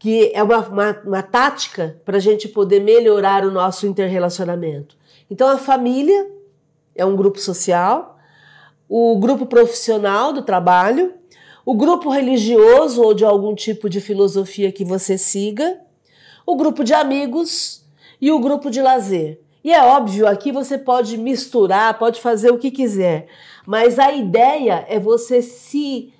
que 0.00 0.32
é 0.34 0.42
uma, 0.42 0.58
uma, 0.66 1.02
uma 1.04 1.22
tática 1.22 2.00
para 2.06 2.16
a 2.16 2.20
gente 2.20 2.48
poder 2.48 2.80
melhorar 2.80 3.44
o 3.44 3.50
nosso 3.50 3.86
interrelacionamento. 3.86 4.96
Então, 5.30 5.46
a 5.46 5.58
família 5.58 6.26
é 6.96 7.04
um 7.04 7.14
grupo 7.14 7.38
social, 7.38 8.18
o 8.88 9.18
grupo 9.18 9.44
profissional 9.44 10.32
do 10.32 10.40
trabalho, 10.40 11.12
o 11.66 11.74
grupo 11.74 12.08
religioso 12.08 13.02
ou 13.02 13.12
de 13.12 13.26
algum 13.26 13.54
tipo 13.54 13.90
de 13.90 14.00
filosofia 14.00 14.72
que 14.72 14.86
você 14.86 15.18
siga, 15.18 15.78
o 16.46 16.56
grupo 16.56 16.82
de 16.82 16.94
amigos 16.94 17.84
e 18.18 18.32
o 18.32 18.40
grupo 18.40 18.70
de 18.70 18.80
lazer. 18.80 19.38
E 19.62 19.70
é 19.70 19.84
óbvio, 19.84 20.26
aqui 20.26 20.50
você 20.50 20.78
pode 20.78 21.18
misturar, 21.18 21.98
pode 21.98 22.22
fazer 22.22 22.50
o 22.50 22.58
que 22.58 22.70
quiser, 22.70 23.26
mas 23.66 23.98
a 23.98 24.10
ideia 24.10 24.86
é 24.88 24.98
você 24.98 25.42
se 25.42 26.10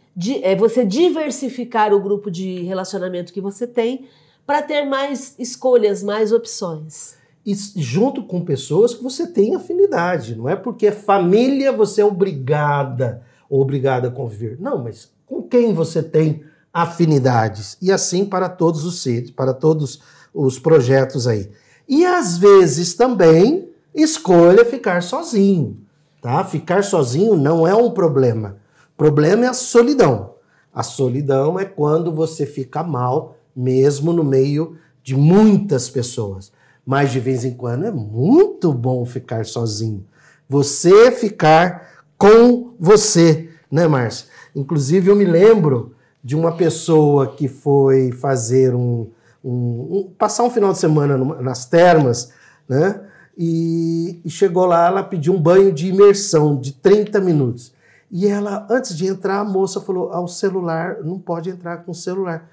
é 0.43 0.55
você 0.57 0.85
diversificar 0.85 1.93
o 1.93 2.01
grupo 2.01 2.31
de 2.31 2.63
relacionamento 2.63 3.33
que 3.33 3.41
você 3.41 3.67
tem 3.67 4.07
para 4.47 4.63
ter 4.63 4.85
mais 4.85 5.35
escolhas, 5.39 6.03
mais 6.03 6.33
opções. 6.33 7.15
E 7.47 7.55
junto 7.77 8.23
com 8.25 8.45
pessoas 8.45 8.95
que 8.95 9.03
você 9.03 9.27
tem 9.27 9.55
afinidade. 9.55 10.35
Não 10.35 10.49
é 10.49 10.57
porque 10.57 10.89
é 10.89 10.93
família 10.93 11.73
você 11.73 12.01
é 12.01 12.05
obrigada 12.05 13.23
ou 13.49 13.61
obrigada 13.61 14.09
a 14.09 14.11
conviver. 14.11 14.59
Não, 14.61 14.83
mas 14.83 15.11
com 15.27 15.43
quem 15.43 15.73
você 15.73 16.03
tem 16.03 16.43
afinidades. 16.73 17.77
E 17.81 17.91
assim 17.91 18.25
para 18.25 18.49
todos 18.49 18.85
os 18.85 19.03
seres, 19.03 19.31
para 19.31 19.55
todos 19.55 20.03
os 20.35 20.59
projetos 20.59 21.27
aí. 21.27 21.51
E 21.89 22.05
às 22.05 22.37
vezes 22.37 22.95
também 22.95 23.71
escolha 23.95 24.65
ficar 24.65 25.03
sozinho. 25.03 25.79
Tá? 26.21 26.45
Ficar 26.45 26.85
sozinho 26.85 27.35
não 27.37 27.67
é 27.67 27.75
um 27.75 27.91
problema 27.91 28.60
problema 29.01 29.47
é 29.47 29.49
a 29.49 29.55
solidão. 29.55 30.35
A 30.75 30.83
solidão 30.83 31.59
é 31.59 31.65
quando 31.65 32.13
você 32.13 32.45
fica 32.45 32.83
mal, 32.83 33.35
mesmo 33.57 34.13
no 34.13 34.23
meio 34.23 34.77
de 35.03 35.17
muitas 35.17 35.89
pessoas. 35.89 36.53
Mas 36.85 37.11
de 37.11 37.19
vez 37.19 37.43
em 37.43 37.55
quando 37.55 37.87
é 37.87 37.91
muito 37.91 38.75
bom 38.75 39.07
ficar 39.07 39.47
sozinho. 39.47 40.05
Você 40.47 41.11
ficar 41.13 42.05
com 42.19 42.75
você, 42.79 43.49
né, 43.71 43.89
Márcia? 43.89 44.27
Inclusive, 44.55 45.09
eu 45.09 45.17
me 45.17 45.25
lembro 45.25 45.95
de 46.23 46.37
uma 46.37 46.55
pessoa 46.55 47.29
que 47.29 47.49
foi 47.49 48.13
fazer 48.13 48.75
um. 48.75 49.09
um, 49.43 49.51
um 49.51 50.13
passar 50.19 50.43
um 50.43 50.51
final 50.51 50.73
de 50.73 50.79
semana 50.79 51.17
nas 51.41 51.65
termas, 51.65 52.35
né? 52.69 53.01
E, 53.39 54.21
e 54.23 54.29
chegou 54.29 54.67
lá, 54.67 54.89
ela 54.89 55.03
pediu 55.03 55.33
um 55.33 55.41
banho 55.41 55.73
de 55.73 55.89
imersão 55.89 56.61
de 56.61 56.73
30 56.75 57.19
minutos. 57.23 57.80
E 58.11 58.27
ela, 58.27 58.67
antes 58.69 58.97
de 58.97 59.07
entrar, 59.07 59.41
a 59.41 59.45
moça 59.45 59.81
falou: 59.81 60.13
ao 60.13 60.27
celular, 60.27 61.03
não 61.05 61.19
pode 61.19 61.49
entrar 61.49 61.85
com 61.85 61.93
o 61.93 61.95
celular. 61.95 62.51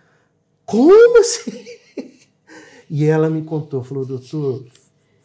Como 0.66 1.20
assim? 1.20 1.66
E 2.90 3.04
ela 3.04 3.30
me 3.30 3.42
contou, 3.42 3.84
falou, 3.84 4.06
doutor, 4.06 4.64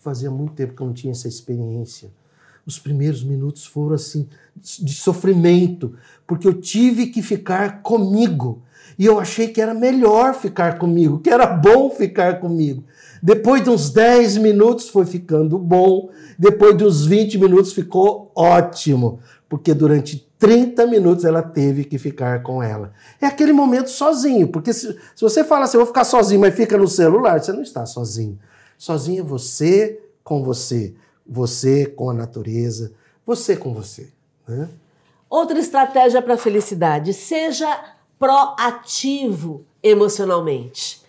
fazia 0.01 0.29
muito 0.33 0.55
tempo 0.55 0.75
que 0.75 0.83
eu 0.83 0.87
não 0.89 0.93
tinha 0.93 1.12
essa 1.12 1.29
experiência. 1.29 2.11
Os 2.67 2.77
primeiros 2.79 3.23
minutos 3.23 3.65
foram 3.65 3.95
assim, 3.95 4.29
de 4.57 4.93
sofrimento, 4.95 5.95
porque 6.27 6.47
eu 6.47 6.61
tive 6.61 7.07
que 7.07 7.23
ficar 7.23 7.83
comigo. 7.83 8.62
E 8.99 9.07
eu 9.07 9.19
achei 9.19 9.49
que 9.49 9.61
era 9.61 9.75
melhor 9.75 10.35
ficar 10.35 10.79
comigo, 10.79 11.21
que 11.21 11.31
era 11.31 11.47
bom 11.47 11.91
ficar 11.91 12.41
comigo. 12.41 12.85
Depois 13.23 13.62
de 13.62 13.71
uns 13.71 13.91
10 13.91 14.39
minutos 14.39 14.89
foi 14.89 15.07
ficando 15.07 15.57
bom, 15.57 16.11
depois 16.39 16.77
de 16.77 16.85
uns 16.85 17.07
20 17.07 17.39
minutos 17.39 17.73
ficou 17.73 18.33
ótimo, 18.35 19.21
porque 19.52 19.75
durante 19.75 20.26
30 20.38 20.87
minutos 20.87 21.26
ela 21.26 21.42
teve 21.42 21.85
que 21.85 21.99
ficar 21.99 22.42
com 22.42 22.62
ela. 22.62 22.94
É 23.21 23.26
aquele 23.26 23.52
momento 23.52 23.90
sozinho, 23.90 24.49
porque 24.49 24.73
se, 24.73 24.99
se 25.14 25.21
você 25.21 25.44
fala 25.44 25.66
assim, 25.66 25.76
eu 25.76 25.80
vou 25.80 25.87
ficar 25.88 26.04
sozinho, 26.04 26.40
mas 26.40 26.54
fica 26.54 26.78
no 26.78 26.88
celular, 26.88 27.38
você 27.38 27.52
não 27.52 27.61
está 27.61 27.85
sozinho. 27.85 28.38
Sozinho 28.78 29.21
é 29.21 29.23
você 29.23 30.00
com 30.25 30.42
você, 30.42 30.94
você 31.26 31.85
com 31.85 32.09
a 32.09 32.14
natureza, 32.14 32.94
você 33.26 33.54
com 33.54 33.75
você. 33.75 34.09
Né? 34.49 34.71
Outra 35.28 35.59
estratégia 35.59 36.23
para 36.23 36.32
a 36.32 36.38
felicidade: 36.38 37.12
seja 37.12 37.94
proativo 38.18 39.66
emocionalmente. 39.82 41.02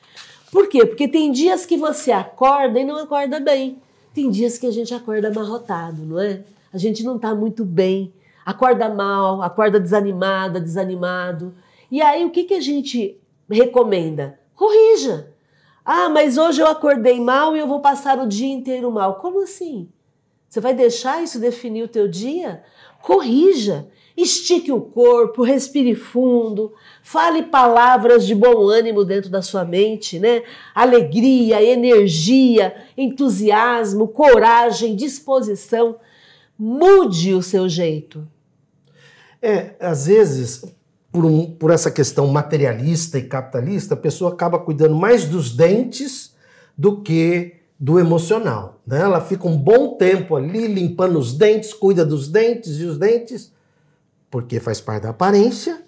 Por 0.51 0.67
quê? 0.67 0.85
Porque 0.85 1.07
tem 1.07 1.31
dias 1.31 1.65
que 1.65 1.77
você 1.77 2.12
acorda 2.12 2.77
e 2.77 2.83
não 2.83 2.97
acorda 2.97 3.39
bem. 3.39 3.81
Tem 4.13 4.29
dias 4.29 4.57
que 4.57 4.67
a 4.67 4.71
gente 4.71 4.93
acorda 4.93 5.29
amarrotado, 5.29 6.05
não 6.05 6.19
é? 6.19 6.43
A 6.73 6.77
gente 6.77 7.05
não 7.05 7.15
está 7.15 7.33
muito 7.33 7.63
bem, 7.63 8.12
acorda 8.45 8.89
mal, 8.89 9.41
acorda 9.41 9.79
desanimada, 9.79 10.59
desanimado. 10.59 11.53
E 11.91 12.01
aí 12.01 12.25
o 12.25 12.31
que, 12.31 12.43
que 12.43 12.53
a 12.53 12.62
gente 12.62 13.19
recomenda? 13.50 14.39
Corrija. 14.55 15.31
Ah, 15.85 16.09
mas 16.09 16.38
hoje 16.38 16.62
eu 16.62 16.67
acordei 16.67 17.19
mal 17.19 17.55
e 17.55 17.59
eu 17.59 17.67
vou 17.67 17.81
passar 17.81 18.17
o 18.19 18.27
dia 18.27 18.51
inteiro 18.51 18.89
mal. 18.89 19.15
Como 19.15 19.43
assim? 19.43 19.89
Você 20.47 20.62
vai 20.62 20.73
deixar 20.73 21.23
isso 21.23 21.39
definir 21.39 21.83
o 21.83 21.88
teu 21.88 22.07
dia? 22.07 22.63
Corrija. 23.01 23.89
Estique 24.15 24.71
o 24.71 24.79
corpo, 24.79 25.41
respire 25.41 25.95
fundo, 25.95 26.71
fale 27.01 27.41
palavras 27.41 28.27
de 28.27 28.35
bom 28.35 28.67
ânimo 28.67 29.03
dentro 29.03 29.27
da 29.27 29.41
sua 29.41 29.65
mente, 29.65 30.19
né? 30.19 30.43
Alegria, 30.75 31.63
energia, 31.63 32.75
entusiasmo, 32.95 34.07
coragem, 34.07 34.95
disposição. 34.95 35.95
Mude 36.57 37.33
o 37.33 37.41
seu 37.41 37.67
jeito. 37.67 38.27
É, 39.45 39.75
às 39.79 40.07
vezes, 40.07 40.63
por, 41.12 41.25
um, 41.25 41.45
por 41.45 41.69
essa 41.69 41.91
questão 41.91 42.27
materialista 42.27 43.19
e 43.19 43.23
capitalista, 43.23 43.93
a 43.93 43.97
pessoa 43.97 44.31
acaba 44.31 44.57
cuidando 44.57 44.95
mais 44.95 45.25
dos 45.25 45.53
dentes 45.55 46.33
do 46.77 47.01
que 47.01 47.57
do 47.77 48.00
emocional. 48.00 48.81
Né? 48.88 49.01
Ela 49.01 49.19
fica 49.19 49.47
um 49.47 49.57
bom 49.57 49.97
tempo 49.97 50.35
ali 50.38 50.67
limpando 50.67 51.19
os 51.19 51.38
dentes, 51.38 51.73
cuida 51.73 52.05
dos 52.05 52.29
dentes 52.29 52.79
e 52.79 52.85
os 52.85 52.97
dentes 52.97 53.51
porque 54.33 54.59
faz 54.59 54.81
parte 54.81 55.03
da 55.03 55.09
aparência. 55.12 55.83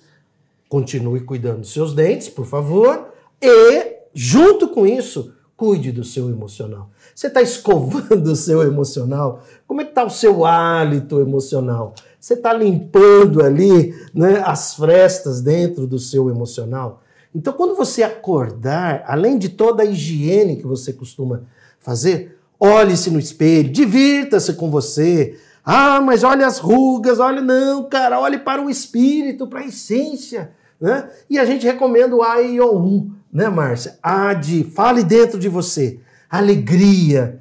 Continue 0.69 1.21
cuidando 1.21 1.61
dos 1.61 1.73
seus 1.73 1.95
dentes, 1.95 2.29
por 2.29 2.45
favor. 2.45 3.11
E, 3.41 3.95
junto 4.13 4.67
com 4.67 4.85
isso, 4.85 5.33
cuide 5.57 5.91
do 5.91 6.03
seu 6.03 6.29
emocional. 6.29 6.91
Você 7.15 7.25
está 7.25 7.41
escovando 7.41 8.27
o 8.31 8.35
seu 8.35 8.61
emocional? 8.61 9.41
Como 9.65 9.81
é 9.81 9.83
que 9.83 9.89
está 9.89 10.03
o 10.03 10.11
seu 10.11 10.45
hálito 10.45 11.19
emocional? 11.19 11.95
Você 12.25 12.33
está 12.33 12.51
limpando 12.51 13.43
ali 13.43 13.93
né, 14.11 14.41
as 14.43 14.73
frestas 14.73 15.41
dentro 15.41 15.85
do 15.85 15.99
seu 15.99 16.27
emocional? 16.27 17.03
Então, 17.35 17.53
quando 17.53 17.75
você 17.75 18.01
acordar, 18.01 19.03
além 19.05 19.37
de 19.37 19.47
toda 19.47 19.83
a 19.83 19.85
higiene 19.85 20.55
que 20.55 20.65
você 20.65 20.91
costuma 20.91 21.43
fazer, 21.79 22.35
olhe-se 22.59 23.11
no 23.11 23.19
espelho, 23.19 23.71
divirta-se 23.71 24.53
com 24.53 24.71
você, 24.71 25.37
ah, 25.63 26.01
mas 26.01 26.23
olha 26.23 26.47
as 26.47 26.57
rugas, 26.57 27.19
olha, 27.19 27.43
não, 27.43 27.87
cara, 27.87 28.19
olhe 28.19 28.39
para 28.39 28.59
o 28.59 28.71
espírito, 28.71 29.45
para 29.45 29.59
a 29.59 29.67
essência. 29.67 30.49
Né? 30.81 31.07
E 31.29 31.37
a 31.37 31.45
gente 31.45 31.63
recomenda 31.63 32.15
o 32.15 32.23
A 32.23 32.41
e 32.41 32.59
o 32.59 32.75
U, 32.75 33.11
né, 33.31 33.49
Márcia? 33.49 33.99
A 34.01 34.33
de 34.33 34.63
fale 34.63 35.03
dentro 35.03 35.37
de 35.37 35.47
você, 35.47 35.99
alegria, 36.27 37.39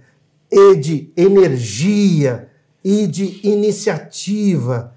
E 0.53 0.77
de 0.77 1.11
energia, 1.17 2.51
I 2.85 3.07
de 3.07 3.41
iniciativa, 3.43 4.95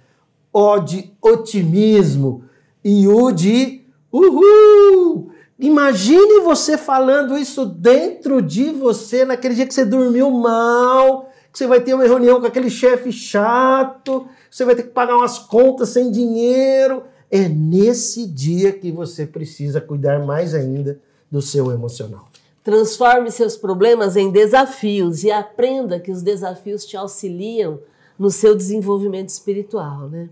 O 0.51 0.79
de 0.79 1.13
otimismo 1.21 2.43
e 2.83 3.07
U 3.07 3.31
de 3.31 3.85
uhul. 4.11 5.31
Imagine 5.59 6.41
você 6.41 6.77
falando 6.77 7.37
isso 7.37 7.65
dentro 7.65 8.41
de 8.41 8.71
você 8.71 9.25
naquele 9.25 9.55
dia 9.55 9.65
que 9.65 9.73
você 9.73 9.85
dormiu 9.85 10.29
mal, 10.29 11.29
você 11.51 11.65
vai 11.65 11.81
ter 11.81 11.95
uma 11.95 12.03
reunião 12.03 12.39
com 12.39 12.45
aquele 12.45 12.69
chefe 12.69 13.11
chato, 13.11 14.27
você 14.49 14.63
vai 14.63 14.75
ter 14.75 14.83
que 14.83 14.89
pagar 14.89 15.17
umas 15.17 15.39
contas 15.39 15.89
sem 15.89 16.11
dinheiro. 16.11 17.03
É 17.31 17.47
nesse 17.47 18.27
dia 18.27 18.71
que 18.71 18.91
você 18.91 19.25
precisa 19.25 19.81
cuidar 19.81 20.25
mais 20.25 20.53
ainda 20.53 20.99
do 21.31 21.41
seu 21.41 21.71
emocional. 21.71 22.26
Transforme 22.67 23.31
seus 23.31 23.55
problemas 23.55 24.17
em 24.17 24.29
desafios 24.29 25.23
e 25.23 25.31
aprenda 25.31 26.01
que 26.01 26.11
os 26.11 26.21
desafios 26.21 26.85
te 26.85 26.97
auxiliam 26.97 27.79
no 28.19 28.29
seu 28.29 28.53
desenvolvimento 28.53 29.29
espiritual, 29.29 30.09
né? 30.09 30.27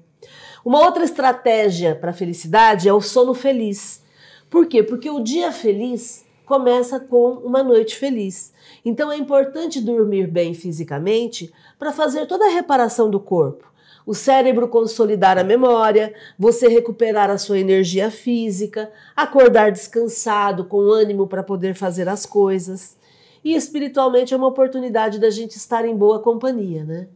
Uma 0.66 0.82
outra 0.82 1.06
estratégia 1.06 1.96
para 1.96 2.10
a 2.10 2.14
felicidade 2.14 2.90
é 2.90 2.94
o 2.94 3.00
sono 3.00 3.34
feliz. 3.34 4.04
Por 4.50 4.66
quê? 4.66 4.84
Porque 4.84 5.10
o 5.10 5.22
dia 5.22 5.50
feliz 5.50 6.26
começa 6.46 7.00
com 7.00 7.36
uma 7.36 7.64
noite 7.64 7.96
feliz. 7.96 8.52
Então 8.84 9.10
é 9.10 9.16
importante 9.16 9.80
dormir 9.80 10.28
bem 10.28 10.54
fisicamente 10.54 11.54
para 11.80 11.94
fazer 11.94 12.26
toda 12.26 12.48
a 12.48 12.52
reparação 12.52 13.10
do 13.10 13.18
corpo. 13.18 13.66
O 14.06 14.14
cérebro 14.14 14.68
consolidar 14.68 15.38
a 15.38 15.44
memória, 15.44 16.14
você 16.38 16.68
recuperar 16.68 17.30
a 17.32 17.38
sua 17.38 17.60
energia 17.60 18.12
física, 18.12 18.92
acordar 19.16 19.72
descansado, 19.72 20.66
com 20.66 20.80
ânimo 20.80 21.26
para 21.26 21.42
poder 21.42 21.74
fazer 21.74 22.08
as 22.08 22.26
coisas. 22.26 22.96
E 23.44 23.56
espiritualmente 23.56 24.34
é 24.34 24.38
uma 24.38 24.48
oportunidade 24.48 25.20
da 25.20 25.30
gente 25.30 25.56
estar 25.56 25.86
em 25.86 25.96
boa 25.96 26.20
companhia, 26.20 26.84
né? 26.84 27.08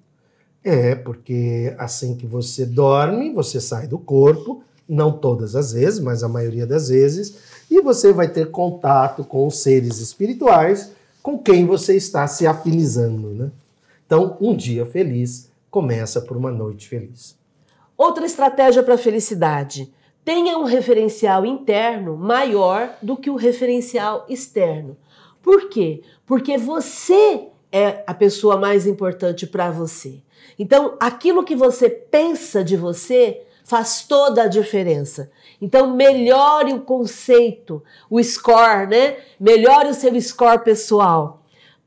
É, 0.64 0.96
porque 0.96 1.74
assim 1.78 2.16
que 2.16 2.26
você 2.26 2.66
dorme, 2.66 3.32
você 3.32 3.62
sai 3.62 3.88
do 3.88 3.98
corpo, 3.98 4.64
não 4.88 5.12
todas 5.12 5.56
as 5.56 5.74
vezes, 5.74 6.00
mas 6.00 6.24
a 6.24 6.28
maioria 6.28 6.66
das 6.66 6.90
vezes, 6.90 7.38
e 7.70 7.82
você 7.82 8.12
vai 8.12 8.28
ter 8.28 8.50
contato 8.50 9.24
com 9.24 9.46
os 9.46 9.60
seres 9.60 10.00
espirituais 10.00 10.92
com 11.22 11.38
quem 11.38 11.66
você 11.66 11.96
está 11.96 12.28
se 12.28 12.48
afinizando, 12.48 13.30
né? 13.30 13.52
Então, 14.06 14.38
um 14.42 14.56
dia 14.56 14.86
feliz 14.86 15.49
começa 15.70 16.22
por 16.22 16.36
uma 16.36 16.52
noite 16.52 16.88
feliz. 16.88 17.38
Outra 17.98 18.26
estratégia 18.26 18.82
para 18.82 18.96
a 18.96 18.98
felicidade: 18.98 19.94
tenha 20.24 20.58
um 20.58 20.64
referencial 20.64 21.46
interno 21.46 22.16
maior 22.16 22.96
do 23.02 23.18
que 23.18 23.30
o 23.30 23.36
referencial 23.36 24.26
externo. 24.30 24.98
Por 25.42 25.70
quê? 25.70 26.02
Porque 26.26 26.58
você 26.58 27.48
é 27.72 28.04
a 28.06 28.14
pessoa 28.14 28.58
mais 28.58 28.86
importante 28.88 29.46
para 29.48 29.72
você. 29.72 30.22
Então, 30.58 30.98
aquilo 31.00 31.44
que 31.44 31.56
você 31.56 31.90
pensa 31.90 32.64
de 32.64 32.76
você 32.76 33.42
faz 33.64 34.06
toda 34.08 34.44
a 34.44 34.48
diferença. 34.48 35.32
Então, 35.62 35.96
melhore 35.96 36.74
o 36.74 36.82
conceito, 36.82 37.84
o 38.10 38.22
score, 38.24 38.88
né? 38.88 39.18
Melhore 39.40 39.90
o 39.90 39.94
seu 39.94 40.20
score 40.20 40.64
pessoal. 40.64 41.39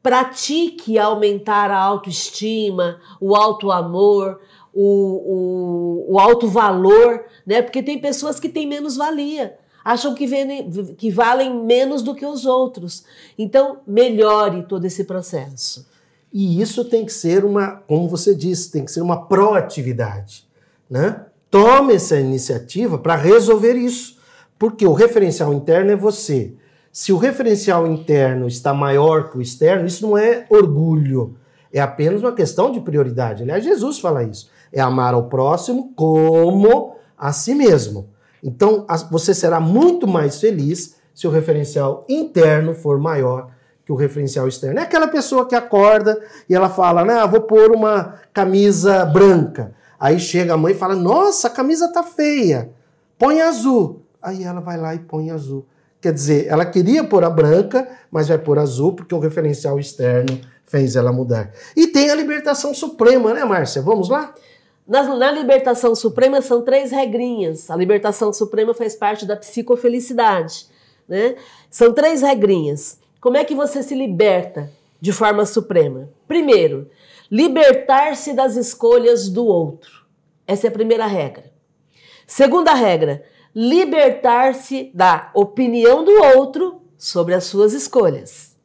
Pratique 0.02 0.98
aumentar 0.98 1.70
a 1.70 1.78
autoestima, 1.78 3.00
o 3.20 3.36
auto-amor, 3.36 4.40
o, 4.72 6.06
o, 6.08 6.14
o 6.14 6.18
alto-valor, 6.18 7.24
né? 7.46 7.62
Porque 7.62 7.82
tem 7.82 8.00
pessoas 8.00 8.40
que 8.40 8.48
têm 8.48 8.66
menos 8.66 8.96
valia, 8.96 9.58
acham 9.84 10.14
que, 10.14 10.26
vem, 10.26 10.70
que 10.96 11.10
valem 11.10 11.64
menos 11.64 12.02
do 12.02 12.14
que 12.14 12.26
os 12.26 12.46
outros. 12.46 13.04
Então, 13.38 13.78
melhore 13.86 14.64
todo 14.64 14.84
esse 14.84 15.04
processo. 15.04 15.86
E 16.32 16.60
isso 16.60 16.84
tem 16.84 17.04
que 17.04 17.12
ser 17.12 17.44
uma, 17.44 17.82
como 17.86 18.08
você 18.08 18.34
disse, 18.34 18.72
tem 18.72 18.84
que 18.84 18.90
ser 18.90 19.02
uma 19.02 19.26
proatividade, 19.26 20.46
né? 20.88 21.26
Tome 21.50 21.94
essa 21.94 22.18
iniciativa 22.18 22.96
para 22.98 23.14
resolver 23.14 23.74
isso, 23.74 24.18
porque 24.58 24.86
o 24.86 24.94
referencial 24.94 25.52
interno 25.52 25.90
é 25.90 25.96
você. 25.96 26.54
Se 26.92 27.10
o 27.10 27.16
referencial 27.16 27.86
interno 27.86 28.46
está 28.46 28.74
maior 28.74 29.30
que 29.30 29.38
o 29.38 29.40
externo, 29.40 29.86
isso 29.86 30.06
não 30.06 30.18
é 30.18 30.44
orgulho, 30.50 31.36
é 31.72 31.80
apenas 31.80 32.20
uma 32.20 32.32
questão 32.32 32.70
de 32.70 32.80
prioridade. 32.80 33.42
Aliás, 33.42 33.64
Jesus 33.64 33.98
fala 33.98 34.22
isso. 34.22 34.50
É 34.70 34.80
amar 34.80 35.14
ao 35.14 35.28
próximo 35.28 35.92
como 35.96 36.96
a 37.16 37.32
si 37.32 37.54
mesmo. 37.54 38.10
Então, 38.42 38.86
você 39.10 39.32
será 39.32 39.58
muito 39.58 40.06
mais 40.06 40.38
feliz 40.38 40.96
se 41.14 41.26
o 41.26 41.30
referencial 41.30 42.04
interno 42.08 42.74
for 42.74 42.98
maior 42.98 43.48
que 43.86 43.92
o 43.92 43.96
referencial 43.96 44.46
externo. 44.46 44.78
É 44.78 44.82
aquela 44.82 45.08
pessoa 45.08 45.46
que 45.46 45.54
acorda 45.54 46.20
e 46.46 46.54
ela 46.54 46.68
fala, 46.68 47.04
né, 47.04 47.14
ah, 47.14 47.26
vou 47.26 47.40
pôr 47.40 47.72
uma 47.74 48.20
camisa 48.34 49.04
branca. 49.06 49.74
Aí 49.98 50.18
chega 50.18 50.54
a 50.54 50.56
mãe 50.56 50.72
e 50.72 50.76
fala: 50.76 50.96
Nossa, 50.96 51.46
a 51.46 51.50
camisa 51.50 51.92
tá 51.92 52.02
feia, 52.02 52.70
põe 53.16 53.40
azul. 53.40 54.02
Aí 54.20 54.42
ela 54.42 54.60
vai 54.60 54.76
lá 54.76 54.94
e 54.94 54.98
põe 54.98 55.30
azul. 55.30 55.64
Quer 56.02 56.12
dizer, 56.12 56.48
ela 56.48 56.66
queria 56.66 57.04
pôr 57.04 57.22
a 57.22 57.30
branca, 57.30 57.88
mas 58.10 58.26
vai 58.26 58.36
pôr 58.36 58.58
azul 58.58 58.92
porque 58.92 59.14
o 59.14 59.20
referencial 59.20 59.78
externo 59.78 60.40
fez 60.66 60.96
ela 60.96 61.12
mudar. 61.12 61.52
E 61.76 61.86
tem 61.86 62.10
a 62.10 62.14
libertação 62.16 62.74
suprema, 62.74 63.32
né, 63.32 63.44
Márcia? 63.44 63.80
Vamos 63.80 64.08
lá? 64.08 64.34
Na, 64.86 65.04
na, 65.14 65.30
libertação 65.30 65.94
suprema 65.94 66.42
são 66.42 66.62
três 66.62 66.90
regrinhas. 66.90 67.70
A 67.70 67.76
libertação 67.76 68.32
suprema 68.32 68.74
faz 68.74 68.96
parte 68.96 69.24
da 69.24 69.36
psicofelicidade. 69.36 70.66
Né? 71.08 71.36
São 71.70 71.94
três 71.94 72.20
regrinhas. 72.20 72.98
Como 73.20 73.36
é 73.36 73.44
que 73.44 73.54
você 73.54 73.80
se 73.80 73.94
liberta 73.94 74.68
de 75.00 75.12
forma 75.12 75.46
suprema? 75.46 76.10
Primeiro, 76.26 76.90
libertar-se 77.30 78.32
das 78.32 78.56
escolhas 78.56 79.28
do 79.28 79.46
outro. 79.46 80.04
Essa 80.48 80.66
é 80.66 80.68
a 80.68 80.72
primeira 80.72 81.06
regra. 81.06 81.52
Segunda 82.26 82.74
regra, 82.74 83.22
libertar-se 83.54 84.90
da 84.94 85.30
opinião 85.34 86.04
do 86.04 86.12
outro 86.36 86.82
sobre 86.96 87.34
as 87.34 87.44
suas 87.44 87.72
escolhas. 87.72 88.56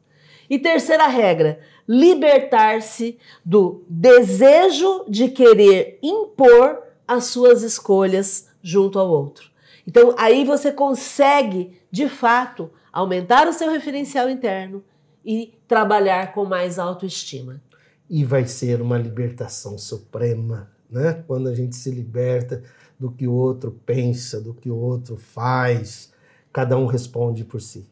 E 0.48 0.58
terceira 0.58 1.06
regra, 1.06 1.60
libertar-se 1.86 3.18
do 3.44 3.84
desejo 3.88 5.04
de 5.08 5.28
querer 5.28 5.98
impor 6.02 6.82
as 7.06 7.24
suas 7.24 7.62
escolhas 7.62 8.48
junto 8.62 8.98
ao 8.98 9.08
outro. 9.08 9.50
Então, 9.86 10.14
aí 10.18 10.44
você 10.44 10.70
consegue, 10.70 11.80
de 11.90 12.08
fato, 12.08 12.70
aumentar 12.92 13.48
o 13.48 13.52
seu 13.52 13.70
referencial 13.70 14.28
interno 14.28 14.84
e 15.24 15.54
trabalhar 15.66 16.32
com 16.32 16.44
mais 16.44 16.78
autoestima. 16.78 17.62
E 18.08 18.24
vai 18.24 18.46
ser 18.46 18.80
uma 18.80 18.98
libertação 18.98 19.78
suprema, 19.78 20.70
né? 20.90 21.22
Quando 21.26 21.48
a 21.48 21.54
gente 21.54 21.76
se 21.76 21.90
liberta 21.90 22.62
do 22.98 23.10
que 23.10 23.26
o 23.26 23.32
outro 23.32 23.78
pensa, 23.86 24.40
do 24.40 24.52
que 24.52 24.70
o 24.70 24.76
outro 24.76 25.16
faz, 25.16 26.12
cada 26.52 26.76
um 26.76 26.86
responde 26.86 27.44
por 27.44 27.60
si. 27.60 27.88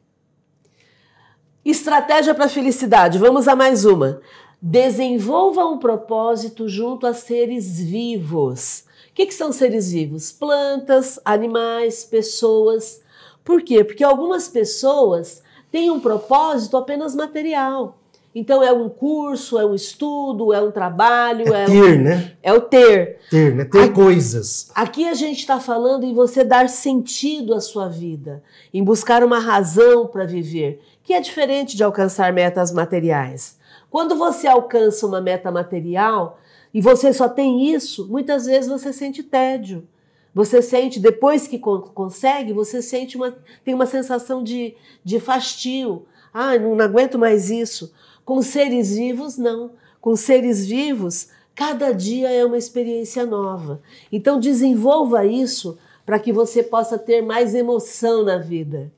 Estratégia 1.65 2.35
para 2.35 2.47
a 2.47 2.49
felicidade. 2.49 3.19
Vamos 3.19 3.49
a 3.49 3.57
mais 3.57 3.85
uma. 3.85 4.21
Desenvolva 4.61 5.67
um 5.67 5.79
propósito 5.79 6.69
junto 6.69 7.07
a 7.07 7.13
seres 7.13 7.79
vivos. 7.81 8.85
O 9.11 9.15
que, 9.15 9.27
que 9.27 9.35
são 9.35 9.53
seres 9.53 9.91
vivos? 9.91 10.33
Plantas, 10.33 11.19
animais, 11.25 12.05
pessoas. 12.05 13.03
Por 13.45 13.63
quê? 13.63 13.83
Porque 13.83 14.05
algumas 14.05 14.49
pessoas 14.49 15.43
têm 15.71 15.91
um 15.91 16.01
propósito 16.01 16.77
apenas 16.77 17.15
material. 17.15 17.99
Então 18.39 18.63
é 18.63 18.71
um 18.71 18.91
curso, 18.91 19.59
é 19.59 19.65
um 19.65 19.75
estudo, 19.75 20.53
é 20.53 20.61
um 20.61 20.71
trabalho. 20.71 21.55
É, 21.55 21.63
é 21.63 21.67
ter, 21.67 21.99
um... 21.99 22.03
né? 22.03 22.33
É 22.43 22.53
o 22.53 22.61
ter. 22.61 23.19
Ter, 23.31 23.55
né? 23.55 23.65
Ter 23.65 23.85
aqui, 23.85 23.95
coisas. 23.95 24.71
Aqui 24.75 25.09
a 25.09 25.15
gente 25.15 25.39
está 25.39 25.59
falando 25.59 26.05
em 26.05 26.13
você 26.13 26.45
dar 26.45 26.69
sentido 26.69 27.55
à 27.55 27.61
sua 27.61 27.89
vida, 27.89 28.43
em 28.75 28.85
buscar 28.85 29.25
uma 29.25 29.39
razão 29.39 30.07
para 30.07 30.27
viver 30.27 30.83
que 31.07 31.15
é 31.15 31.21
diferente 31.21 31.77
de 31.77 31.85
alcançar 31.85 32.33
metas 32.33 32.73
materiais. 32.73 33.57
Quando 33.89 34.17
você 34.17 34.49
alcança 34.49 35.07
uma 35.07 35.21
meta 35.21 35.53
material 35.53 36.41
e 36.75 36.81
você 36.81 37.13
só 37.13 37.29
tem 37.29 37.73
isso, 37.73 38.09
muitas 38.09 38.45
vezes 38.45 38.69
você 38.69 38.93
sente 38.93 39.23
tédio. 39.23 39.87
Você 40.35 40.61
sente, 40.61 40.99
depois 40.99 41.47
que 41.47 41.61
consegue, 41.61 42.53
você 42.53 42.83
sente 42.83 43.17
uma, 43.17 43.35
tem 43.65 43.73
uma 43.73 43.87
sensação 43.87 44.43
de, 44.43 44.75
de 45.05 45.21
fastio. 45.21 46.07
Ah, 46.35 46.59
não, 46.59 46.75
não 46.75 46.85
aguento 46.85 47.17
mais 47.19 47.51
isso. 47.51 47.95
Com 48.27 48.43
seres 48.43 48.97
vivos, 48.97 49.39
não. 49.39 49.71
Com 50.01 50.17
seres 50.17 50.67
vivos, 50.67 51.29
cada 51.55 51.93
dia 51.93 52.29
é 52.29 52.45
uma 52.45 52.59
experiência 52.59 53.25
nova. 53.25 53.81
Então, 54.11 54.41
desenvolva 54.41 55.25
isso 55.25 55.79
para 56.05 56.19
que 56.19 56.33
você 56.33 56.63
possa 56.63 56.99
ter 56.99 57.23
mais 57.23 57.55
emoção 57.55 58.25
na 58.25 58.37
vida. 58.37 58.93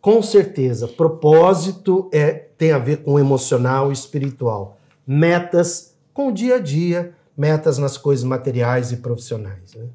Com 0.00 0.22
certeza, 0.22 0.86
propósito 0.86 2.08
é 2.12 2.32
tem 2.56 2.72
a 2.72 2.78
ver 2.78 2.98
com 2.98 3.18
emocional 3.18 3.90
e 3.90 3.92
espiritual. 3.92 4.78
Metas 5.06 5.94
com 6.14 6.28
o 6.28 6.32
dia 6.32 6.56
a 6.56 6.58
dia, 6.58 7.14
metas 7.36 7.78
nas 7.78 7.96
coisas 7.96 8.24
materiais 8.24 8.92
e 8.92 8.98
profissionais. 8.98 9.74
Né? 9.74 9.86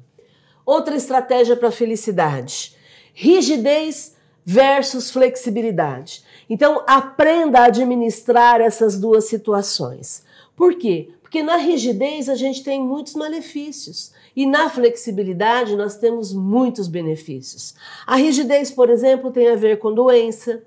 Outra 0.64 0.96
estratégia 0.96 1.56
para 1.56 1.68
a 1.68 1.72
felicidade: 1.72 2.76
rigidez 3.14 4.14
versus 4.44 5.10
flexibilidade. 5.10 6.23
Então, 6.48 6.82
aprenda 6.86 7.60
a 7.60 7.64
administrar 7.66 8.60
essas 8.60 8.98
duas 8.98 9.24
situações. 9.24 10.24
Por 10.56 10.74
quê? 10.74 11.10
Porque 11.22 11.42
na 11.42 11.56
rigidez 11.56 12.28
a 12.28 12.34
gente 12.34 12.62
tem 12.62 12.80
muitos 12.80 13.14
malefícios. 13.14 14.12
E 14.36 14.46
na 14.46 14.68
flexibilidade 14.68 15.76
nós 15.76 15.96
temos 15.96 16.32
muitos 16.32 16.86
benefícios. 16.86 17.74
A 18.06 18.16
rigidez, 18.16 18.70
por 18.70 18.90
exemplo, 18.90 19.30
tem 19.30 19.48
a 19.48 19.56
ver 19.56 19.78
com 19.78 19.92
doença, 19.92 20.62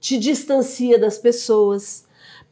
te 0.00 0.18
distancia 0.18 0.98
das 0.98 1.18
pessoas, 1.18 2.04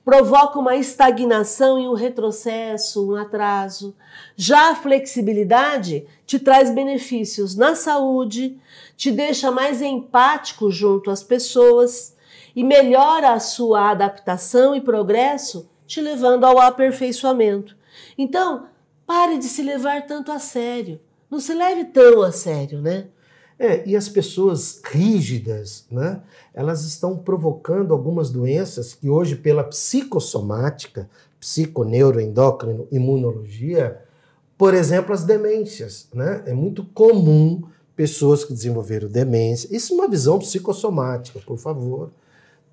provoca 0.04 0.58
uma 0.58 0.76
estagnação 0.76 1.78
e 1.78 1.86
um 1.86 1.94
retrocesso, 1.94 3.08
um 3.08 3.16
atraso. 3.16 3.94
Já 4.36 4.70
a 4.70 4.74
flexibilidade 4.74 6.06
te 6.26 6.38
traz 6.38 6.70
benefícios 6.70 7.54
na 7.54 7.74
saúde, 7.74 8.58
te 8.96 9.10
deixa 9.10 9.50
mais 9.50 9.82
empático 9.82 10.70
junto 10.70 11.10
às 11.10 11.22
pessoas 11.22 12.14
e 12.54 12.64
melhora 12.64 13.32
a 13.32 13.40
sua 13.40 13.90
adaptação 13.90 14.74
e 14.74 14.80
progresso, 14.80 15.68
te 15.86 16.00
levando 16.00 16.44
ao 16.44 16.58
aperfeiçoamento. 16.58 17.76
Então, 18.16 18.66
Pare 19.10 19.38
de 19.38 19.46
se 19.46 19.60
levar 19.60 20.06
tanto 20.06 20.30
a 20.30 20.38
sério. 20.38 21.00
Não 21.28 21.40
se 21.40 21.52
leve 21.52 21.86
tão 21.86 22.22
a 22.22 22.30
sério, 22.30 22.80
né? 22.80 23.08
É, 23.58 23.84
e 23.84 23.96
as 23.96 24.08
pessoas 24.08 24.80
rígidas, 24.84 25.84
né? 25.90 26.22
Elas 26.54 26.84
estão 26.84 27.16
provocando 27.16 27.92
algumas 27.92 28.30
doenças 28.30 28.94
que 28.94 29.10
hoje, 29.10 29.34
pela 29.34 29.64
psicossomática, 29.64 31.10
psiconeuroendócrino, 31.40 32.86
imunologia, 32.92 34.00
por 34.56 34.74
exemplo, 34.74 35.12
as 35.12 35.24
demências, 35.24 36.06
né? 36.14 36.44
É 36.46 36.54
muito 36.54 36.84
comum 36.84 37.64
pessoas 37.96 38.44
que 38.44 38.52
desenvolveram 38.52 39.08
demência, 39.08 39.76
isso 39.76 39.92
é 39.92 39.96
uma 39.96 40.08
visão 40.08 40.38
psicossomática, 40.38 41.40
por 41.40 41.58
favor, 41.58 42.12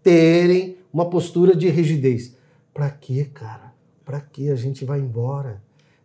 terem 0.08 0.78
uma 0.94 1.10
postura 1.10 1.54
de 1.54 1.68
rigidez. 1.68 2.34
Para 2.74 2.90
quê, 2.90 3.28
cara? 3.34 3.74
Para 4.06 4.22
que 4.22 4.50
a 4.50 4.56
gente 4.56 4.86
vai 4.86 5.02
embora? 5.02 5.62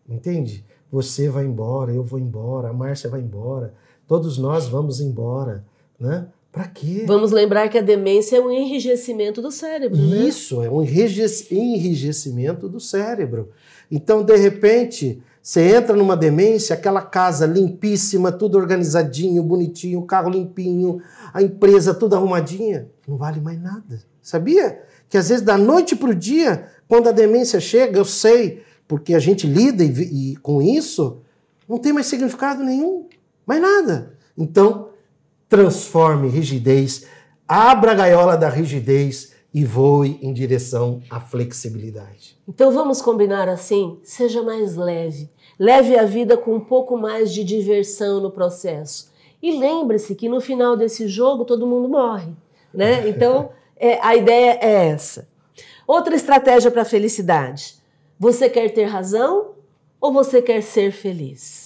Entende? 0.09 0.65
Você 0.91 1.29
vai 1.29 1.45
embora, 1.45 1.93
eu 1.93 2.03
vou 2.03 2.19
embora, 2.19 2.71
a 2.71 2.73
Márcia 2.73 3.09
vai 3.09 3.21
embora, 3.21 3.73
todos 4.09 4.39
nós 4.39 4.67
vamos 4.67 5.01
embora, 5.01 5.65
né? 6.01 6.27
Para 6.51 6.67
quê? 6.67 7.05
Vamos 7.07 7.31
lembrar 7.31 7.69
que 7.69 7.79
a 7.79 7.81
demência 7.81 8.39
é 8.39 8.41
um 8.41 8.51
enrijecimento 8.51 9.41
do 9.41 9.53
cérebro, 9.53 9.97
né? 9.97 10.17
Isso, 10.27 10.61
é 10.65 10.69
um 10.69 10.83
enrijecimento 10.83 12.69
do 12.69 12.81
cérebro. 12.81 13.51
Então, 13.89 14.25
de 14.25 14.37
repente, 14.37 15.23
você 15.43 15.75
entra 15.75 15.97
numa 15.97 16.17
demência, 16.17 16.75
aquela 16.75 17.03
casa 17.03 17.47
limpíssima, 17.47 18.31
tudo 18.31 18.57
organizadinho, 18.57 19.43
bonitinho, 19.43 19.99
o 19.99 20.07
carro 20.07 20.31
limpinho, 20.31 21.03
a 21.35 21.43
empresa 21.43 21.93
tudo 21.93 22.15
arrumadinha, 22.15 22.89
não 23.09 23.17
vale 23.17 23.41
mais 23.41 23.61
nada. 23.61 24.01
Sabia? 24.23 24.81
Que 25.09 25.19
às 25.19 25.29
vezes 25.29 25.45
da 25.45 25.59
noite 25.59 25.97
para 25.97 26.11
o 26.11 26.15
dia, 26.15 26.69
quando 26.87 27.09
a 27.09 27.13
demência 27.13 27.59
chega, 27.59 27.99
eu 27.99 28.05
sei, 28.05 28.63
porque 28.87 29.15
a 29.15 29.19
gente 29.19 29.45
lida 29.49 29.83
e, 29.83 30.33
e, 30.33 30.37
com 30.37 30.63
isso, 30.63 31.21
não 31.69 31.79
tem 31.79 31.93
mais 31.93 32.07
significado 32.07 32.63
nenhum, 32.63 33.09
mais 33.45 33.61
nada. 33.61 34.15
Então, 34.39 34.91
transforme 35.49 36.29
rigidez, 36.29 37.05
abra 37.49 37.91
a 37.91 37.95
gaiola 37.95 38.37
da 38.37 38.49
rigidez 38.49 39.32
e 39.55 39.65
voe 39.65 40.19
em 40.23 40.33
direção 40.33 41.03
à 41.11 41.21
flexibilidade. 41.21 42.39
Então 42.49 42.71
vamos 42.73 43.03
combinar 43.03 43.49
assim? 43.49 43.99
Seja 44.03 44.43
mais 44.43 44.77
leve. 44.77 45.29
Leve 45.59 45.99
a 45.99 46.05
vida 46.05 46.37
com 46.37 46.55
um 46.55 46.61
pouco 46.61 46.97
mais 46.97 47.33
de 47.33 47.45
diversão 47.45 48.21
no 48.21 48.31
processo. 48.31 49.13
E 49.43 49.59
lembre-se 49.59 50.15
que 50.15 50.29
no 50.29 50.41
final 50.41 50.77
desse 50.77 51.07
jogo 51.07 51.45
todo 51.45 51.67
mundo 51.67 51.89
morre, 51.89 52.33
né? 52.73 53.07
Então 53.11 53.51
é, 53.77 53.99
a 54.01 54.17
ideia 54.17 54.59
é 54.61 54.89
essa. 54.89 55.29
Outra 55.87 56.15
estratégia 56.15 56.71
para 56.71 56.83
a 56.83 56.87
felicidade 56.87 57.83
você 58.23 58.49
quer 58.49 58.73
ter 58.73 58.85
razão 58.85 59.51
ou 60.01 60.13
você 60.13 60.41
quer 60.41 60.63
ser 60.63 60.93
feliz? 60.93 61.62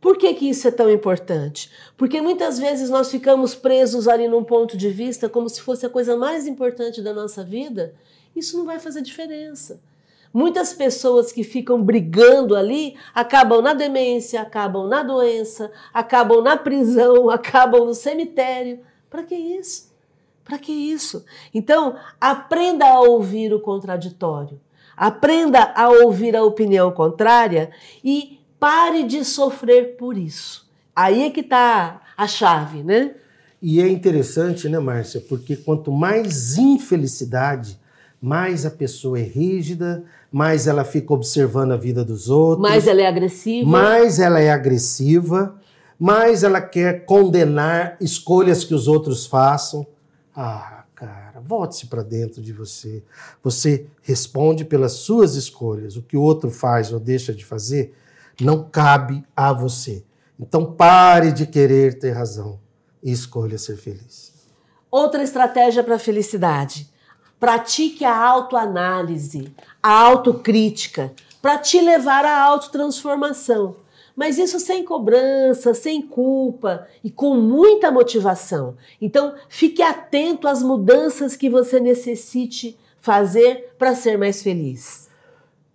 Por 0.00 0.18
que, 0.18 0.32
que 0.34 0.48
isso 0.48 0.68
é 0.68 0.70
tão 0.70 0.90
importante? 0.90 1.70
Porque 1.96 2.20
muitas 2.20 2.58
vezes 2.58 2.90
nós 2.90 3.10
ficamos 3.10 3.54
presos 3.54 4.06
ali 4.06 4.28
num 4.28 4.44
ponto 4.44 4.76
de 4.76 4.88
vista 4.88 5.28
como 5.28 5.48
se 5.48 5.60
fosse 5.60 5.86
a 5.86 5.90
coisa 5.90 6.16
mais 6.16 6.46
importante 6.46 7.02
da 7.02 7.12
nossa 7.12 7.42
vida. 7.42 7.94
Isso 8.34 8.58
não 8.58 8.66
vai 8.66 8.78
fazer 8.78 9.00
diferença. 9.00 9.80
Muitas 10.32 10.74
pessoas 10.74 11.32
que 11.32 11.42
ficam 11.42 11.82
brigando 11.82 12.54
ali 12.54 12.94
acabam 13.14 13.62
na 13.62 13.72
demência, 13.72 14.42
acabam 14.42 14.86
na 14.86 15.02
doença, 15.02 15.72
acabam 15.94 16.42
na 16.42 16.56
prisão, 16.56 17.30
acabam 17.30 17.86
no 17.86 17.94
cemitério. 17.94 18.80
Para 19.08 19.22
que 19.22 19.34
isso? 19.34 19.90
Para 20.44 20.58
que 20.58 20.72
isso? 20.72 21.24
Então, 21.54 21.96
aprenda 22.20 22.86
a 22.86 23.00
ouvir 23.00 23.54
o 23.54 23.60
contraditório. 23.60 24.60
Aprenda 24.96 25.72
a 25.74 25.88
ouvir 25.88 26.36
a 26.36 26.44
opinião 26.44 26.92
contrária 26.92 27.70
e 28.04 28.35
pare 28.58 29.04
de 29.04 29.24
sofrer 29.24 29.96
por 29.96 30.16
isso. 30.16 30.68
Aí 30.94 31.24
é 31.24 31.30
que 31.30 31.40
está 31.40 32.00
a 32.16 32.26
chave, 32.26 32.82
né? 32.82 33.14
E 33.60 33.80
é 33.80 33.88
interessante, 33.88 34.68
né, 34.68 34.78
Márcia? 34.78 35.20
Porque 35.20 35.56
quanto 35.56 35.90
mais 35.90 36.56
infelicidade, 36.56 37.78
mais 38.20 38.64
a 38.64 38.70
pessoa 38.70 39.18
é 39.18 39.22
rígida, 39.22 40.04
mais 40.30 40.66
ela 40.66 40.84
fica 40.84 41.12
observando 41.12 41.72
a 41.72 41.76
vida 41.76 42.04
dos 42.04 42.28
outros. 42.28 42.62
Mais 42.68 42.86
ela 42.86 43.02
é 43.02 43.06
agressiva. 43.06 43.68
Mais 43.68 44.18
ela 44.18 44.40
é 44.40 44.50
agressiva, 44.50 45.56
mais 45.98 46.42
ela 46.42 46.60
quer 46.60 47.04
condenar 47.04 47.96
escolhas 48.00 48.64
que 48.64 48.74
os 48.74 48.88
outros 48.88 49.26
façam. 49.26 49.86
Ah, 50.34 50.84
cara, 50.94 51.40
volte-se 51.40 51.86
para 51.86 52.02
dentro 52.02 52.42
de 52.42 52.52
você. 52.52 53.02
Você 53.42 53.86
responde 54.02 54.64
pelas 54.64 54.92
suas 54.92 55.34
escolhas. 55.34 55.96
O 55.96 56.02
que 56.02 56.16
o 56.16 56.22
outro 56.22 56.50
faz 56.50 56.92
ou 56.92 57.00
deixa 57.00 57.32
de 57.32 57.44
fazer 57.44 57.94
não 58.44 58.68
cabe 58.68 59.24
a 59.34 59.52
você. 59.52 60.04
Então 60.38 60.72
pare 60.72 61.32
de 61.32 61.46
querer 61.46 61.98
ter 61.98 62.12
razão 62.12 62.58
e 63.02 63.10
escolha 63.10 63.58
ser 63.58 63.76
feliz. 63.76 64.32
Outra 64.90 65.22
estratégia 65.22 65.82
para 65.82 65.96
a 65.96 65.98
felicidade. 65.98 66.90
Pratique 67.38 68.04
a 68.04 68.16
autoanálise, 68.16 69.54
a 69.82 69.92
autocrítica, 69.92 71.12
para 71.42 71.58
te 71.58 71.80
levar 71.80 72.24
à 72.24 72.42
autotransformação. 72.42 73.76
Mas 74.16 74.38
isso 74.38 74.58
sem 74.58 74.82
cobrança, 74.82 75.74
sem 75.74 76.00
culpa 76.00 76.88
e 77.04 77.10
com 77.10 77.34
muita 77.34 77.90
motivação. 77.90 78.74
Então, 79.00 79.34
fique 79.48 79.82
atento 79.82 80.48
às 80.48 80.62
mudanças 80.62 81.36
que 81.36 81.50
você 81.50 81.78
necessite 81.78 82.78
fazer 82.98 83.74
para 83.78 83.94
ser 83.94 84.16
mais 84.16 84.42
feliz. 84.42 85.05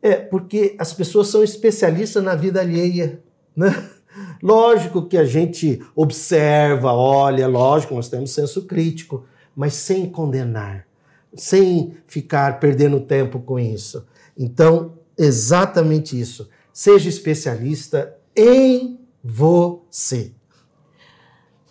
É, 0.01 0.15
porque 0.15 0.75
as 0.79 0.93
pessoas 0.93 1.27
são 1.27 1.43
especialistas 1.43 2.23
na 2.23 2.35
vida 2.35 2.59
alheia, 2.59 3.21
né? 3.55 3.89
Lógico 4.41 5.05
que 5.05 5.17
a 5.17 5.23
gente 5.23 5.81
observa, 5.95 6.91
olha, 6.93 7.47
lógico, 7.47 7.95
nós 7.95 8.09
temos 8.09 8.31
senso 8.31 8.65
crítico, 8.65 9.25
mas 9.55 9.73
sem 9.73 10.09
condenar, 10.09 10.85
sem 11.33 11.95
ficar 12.07 12.59
perdendo 12.59 12.99
tempo 12.99 13.39
com 13.39 13.59
isso. 13.59 14.05
Então, 14.37 14.97
exatamente 15.17 16.19
isso. 16.19 16.49
Seja 16.73 17.07
especialista 17.07 18.17
em 18.35 18.99
você. 19.23 20.33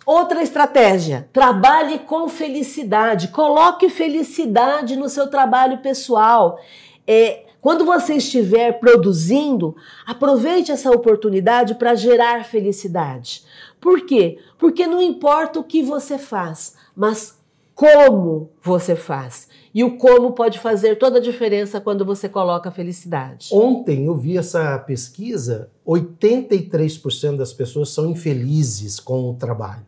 Outra 0.05 0.41
estratégia: 0.41 1.29
trabalhe 1.31 1.99
com 1.99 2.27
felicidade. 2.27 3.27
Coloque 3.29 3.89
felicidade 3.89 4.95
no 4.95 5.09
seu 5.09 5.29
trabalho 5.29 5.79
pessoal. 5.79 6.59
É, 7.07 7.45
quando 7.61 7.85
você 7.85 8.15
estiver 8.15 8.79
produzindo, 8.79 9.75
aproveite 10.05 10.71
essa 10.71 10.89
oportunidade 10.89 11.75
para 11.75 11.93
gerar 11.93 12.43
felicidade. 12.43 13.43
Por 13.79 14.05
quê? 14.05 14.39
Porque 14.57 14.87
não 14.87 15.01
importa 15.01 15.59
o 15.59 15.63
que 15.63 15.83
você 15.83 16.17
faz, 16.17 16.75
mas 16.95 17.39
como 17.75 18.49
você 18.61 18.95
faz. 18.95 19.47
E 19.73 19.83
o 19.83 19.97
como 19.97 20.33
pode 20.33 20.59
fazer 20.59 20.97
toda 20.97 21.19
a 21.19 21.21
diferença 21.21 21.79
quando 21.79 22.03
você 22.03 22.27
coloca 22.27 22.69
felicidade. 22.71 23.49
Ontem 23.53 24.05
eu 24.05 24.15
vi 24.15 24.37
essa 24.37 24.77
pesquisa: 24.79 25.69
83% 25.87 27.37
das 27.37 27.53
pessoas 27.53 27.89
são 27.89 28.09
infelizes 28.09 28.99
com 28.99 29.29
o 29.29 29.35
trabalho. 29.35 29.85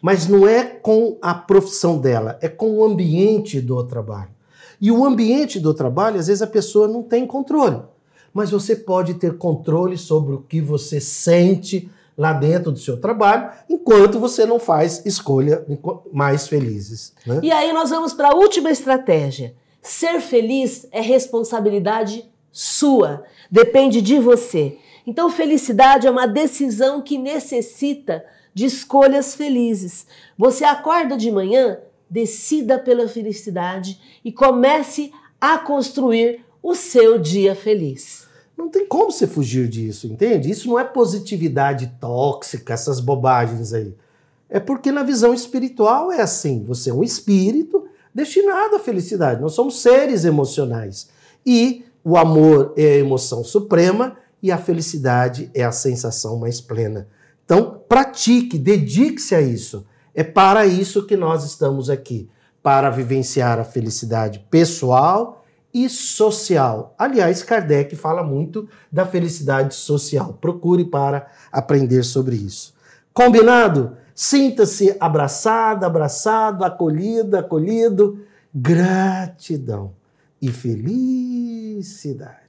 Mas 0.00 0.26
não 0.26 0.46
é 0.46 0.64
com 0.64 1.18
a 1.20 1.34
profissão 1.34 1.98
dela, 1.98 2.38
é 2.40 2.48
com 2.48 2.78
o 2.78 2.84
ambiente 2.84 3.60
do 3.60 3.82
trabalho. 3.84 4.35
E 4.80 4.90
o 4.90 5.04
ambiente 5.04 5.58
do 5.58 5.72
trabalho, 5.72 6.18
às 6.18 6.26
vezes 6.26 6.42
a 6.42 6.46
pessoa 6.46 6.86
não 6.86 7.02
tem 7.02 7.26
controle. 7.26 7.82
Mas 8.32 8.50
você 8.50 8.76
pode 8.76 9.14
ter 9.14 9.38
controle 9.38 9.96
sobre 9.96 10.34
o 10.34 10.42
que 10.42 10.60
você 10.60 11.00
sente 11.00 11.90
lá 12.16 12.32
dentro 12.32 12.72
do 12.72 12.78
seu 12.78 12.98
trabalho, 12.98 13.50
enquanto 13.68 14.18
você 14.18 14.46
não 14.46 14.58
faz 14.58 15.04
escolha 15.04 15.64
mais 16.12 16.48
felizes. 16.48 17.12
Né? 17.26 17.40
E 17.42 17.52
aí 17.52 17.72
nós 17.72 17.90
vamos 17.90 18.14
para 18.14 18.28
a 18.28 18.34
última 18.34 18.70
estratégia. 18.70 19.54
Ser 19.82 20.20
feliz 20.20 20.86
é 20.90 21.00
responsabilidade 21.00 22.28
sua, 22.50 23.24
depende 23.50 24.00
de 24.00 24.18
você. 24.18 24.78
Então, 25.06 25.30
felicidade 25.30 26.06
é 26.06 26.10
uma 26.10 26.26
decisão 26.26 27.00
que 27.00 27.18
necessita 27.18 28.24
de 28.52 28.64
escolhas 28.64 29.34
felizes. 29.34 30.06
Você 30.36 30.64
acorda 30.64 31.16
de 31.16 31.30
manhã 31.30 31.78
decida 32.08 32.78
pela 32.78 33.08
felicidade 33.08 34.00
e 34.24 34.32
comece 34.32 35.12
a 35.40 35.58
construir 35.58 36.44
o 36.62 36.74
seu 36.74 37.18
dia 37.18 37.54
feliz. 37.54 38.26
Não 38.56 38.68
tem 38.68 38.86
como 38.86 39.12
você 39.12 39.26
fugir 39.26 39.68
disso, 39.68 40.06
entende? 40.06 40.50
Isso 40.50 40.68
não 40.68 40.78
é 40.78 40.84
positividade 40.84 41.92
tóxica, 42.00 42.72
essas 42.72 43.00
bobagens 43.00 43.72
aí. 43.72 43.94
É 44.48 44.58
porque 44.58 44.90
na 44.90 45.02
visão 45.02 45.34
espiritual 45.34 46.10
é 46.10 46.22
assim: 46.22 46.64
você 46.64 46.90
é 46.90 46.94
um 46.94 47.04
espírito 47.04 47.86
destinado 48.14 48.76
à 48.76 48.78
felicidade. 48.78 49.42
Nós 49.42 49.52
somos 49.52 49.80
seres 49.80 50.24
emocionais. 50.24 51.08
E 51.44 51.84
o 52.02 52.16
amor 52.16 52.72
é 52.76 52.94
a 52.94 52.98
emoção 52.98 53.44
suprema 53.44 54.16
e 54.42 54.50
a 54.50 54.56
felicidade 54.56 55.50
é 55.52 55.64
a 55.64 55.72
sensação 55.72 56.38
mais 56.38 56.60
plena. 56.60 57.08
Então, 57.44 57.82
pratique, 57.88 58.58
dedique-se 58.58 59.34
a 59.34 59.40
isso. 59.40 59.86
É 60.16 60.24
para 60.24 60.66
isso 60.66 61.06
que 61.06 61.14
nós 61.14 61.44
estamos 61.44 61.90
aqui, 61.90 62.30
para 62.62 62.88
vivenciar 62.88 63.60
a 63.60 63.64
felicidade 63.64 64.38
pessoal 64.50 65.44
e 65.74 65.90
social. 65.90 66.94
Aliás, 66.98 67.42
Kardec 67.42 67.94
fala 67.94 68.24
muito 68.24 68.66
da 68.90 69.04
felicidade 69.04 69.74
social. 69.74 70.32
Procure 70.40 70.86
para 70.86 71.26
aprender 71.52 72.02
sobre 72.02 72.34
isso. 72.34 72.74
Combinado? 73.12 73.98
Sinta-se 74.14 74.96
abraçada, 74.98 75.86
abraçado, 75.86 76.64
acolhida, 76.64 77.40
acolhido. 77.40 78.24
Gratidão 78.54 79.92
e 80.40 80.48
felicidade. 80.50 82.45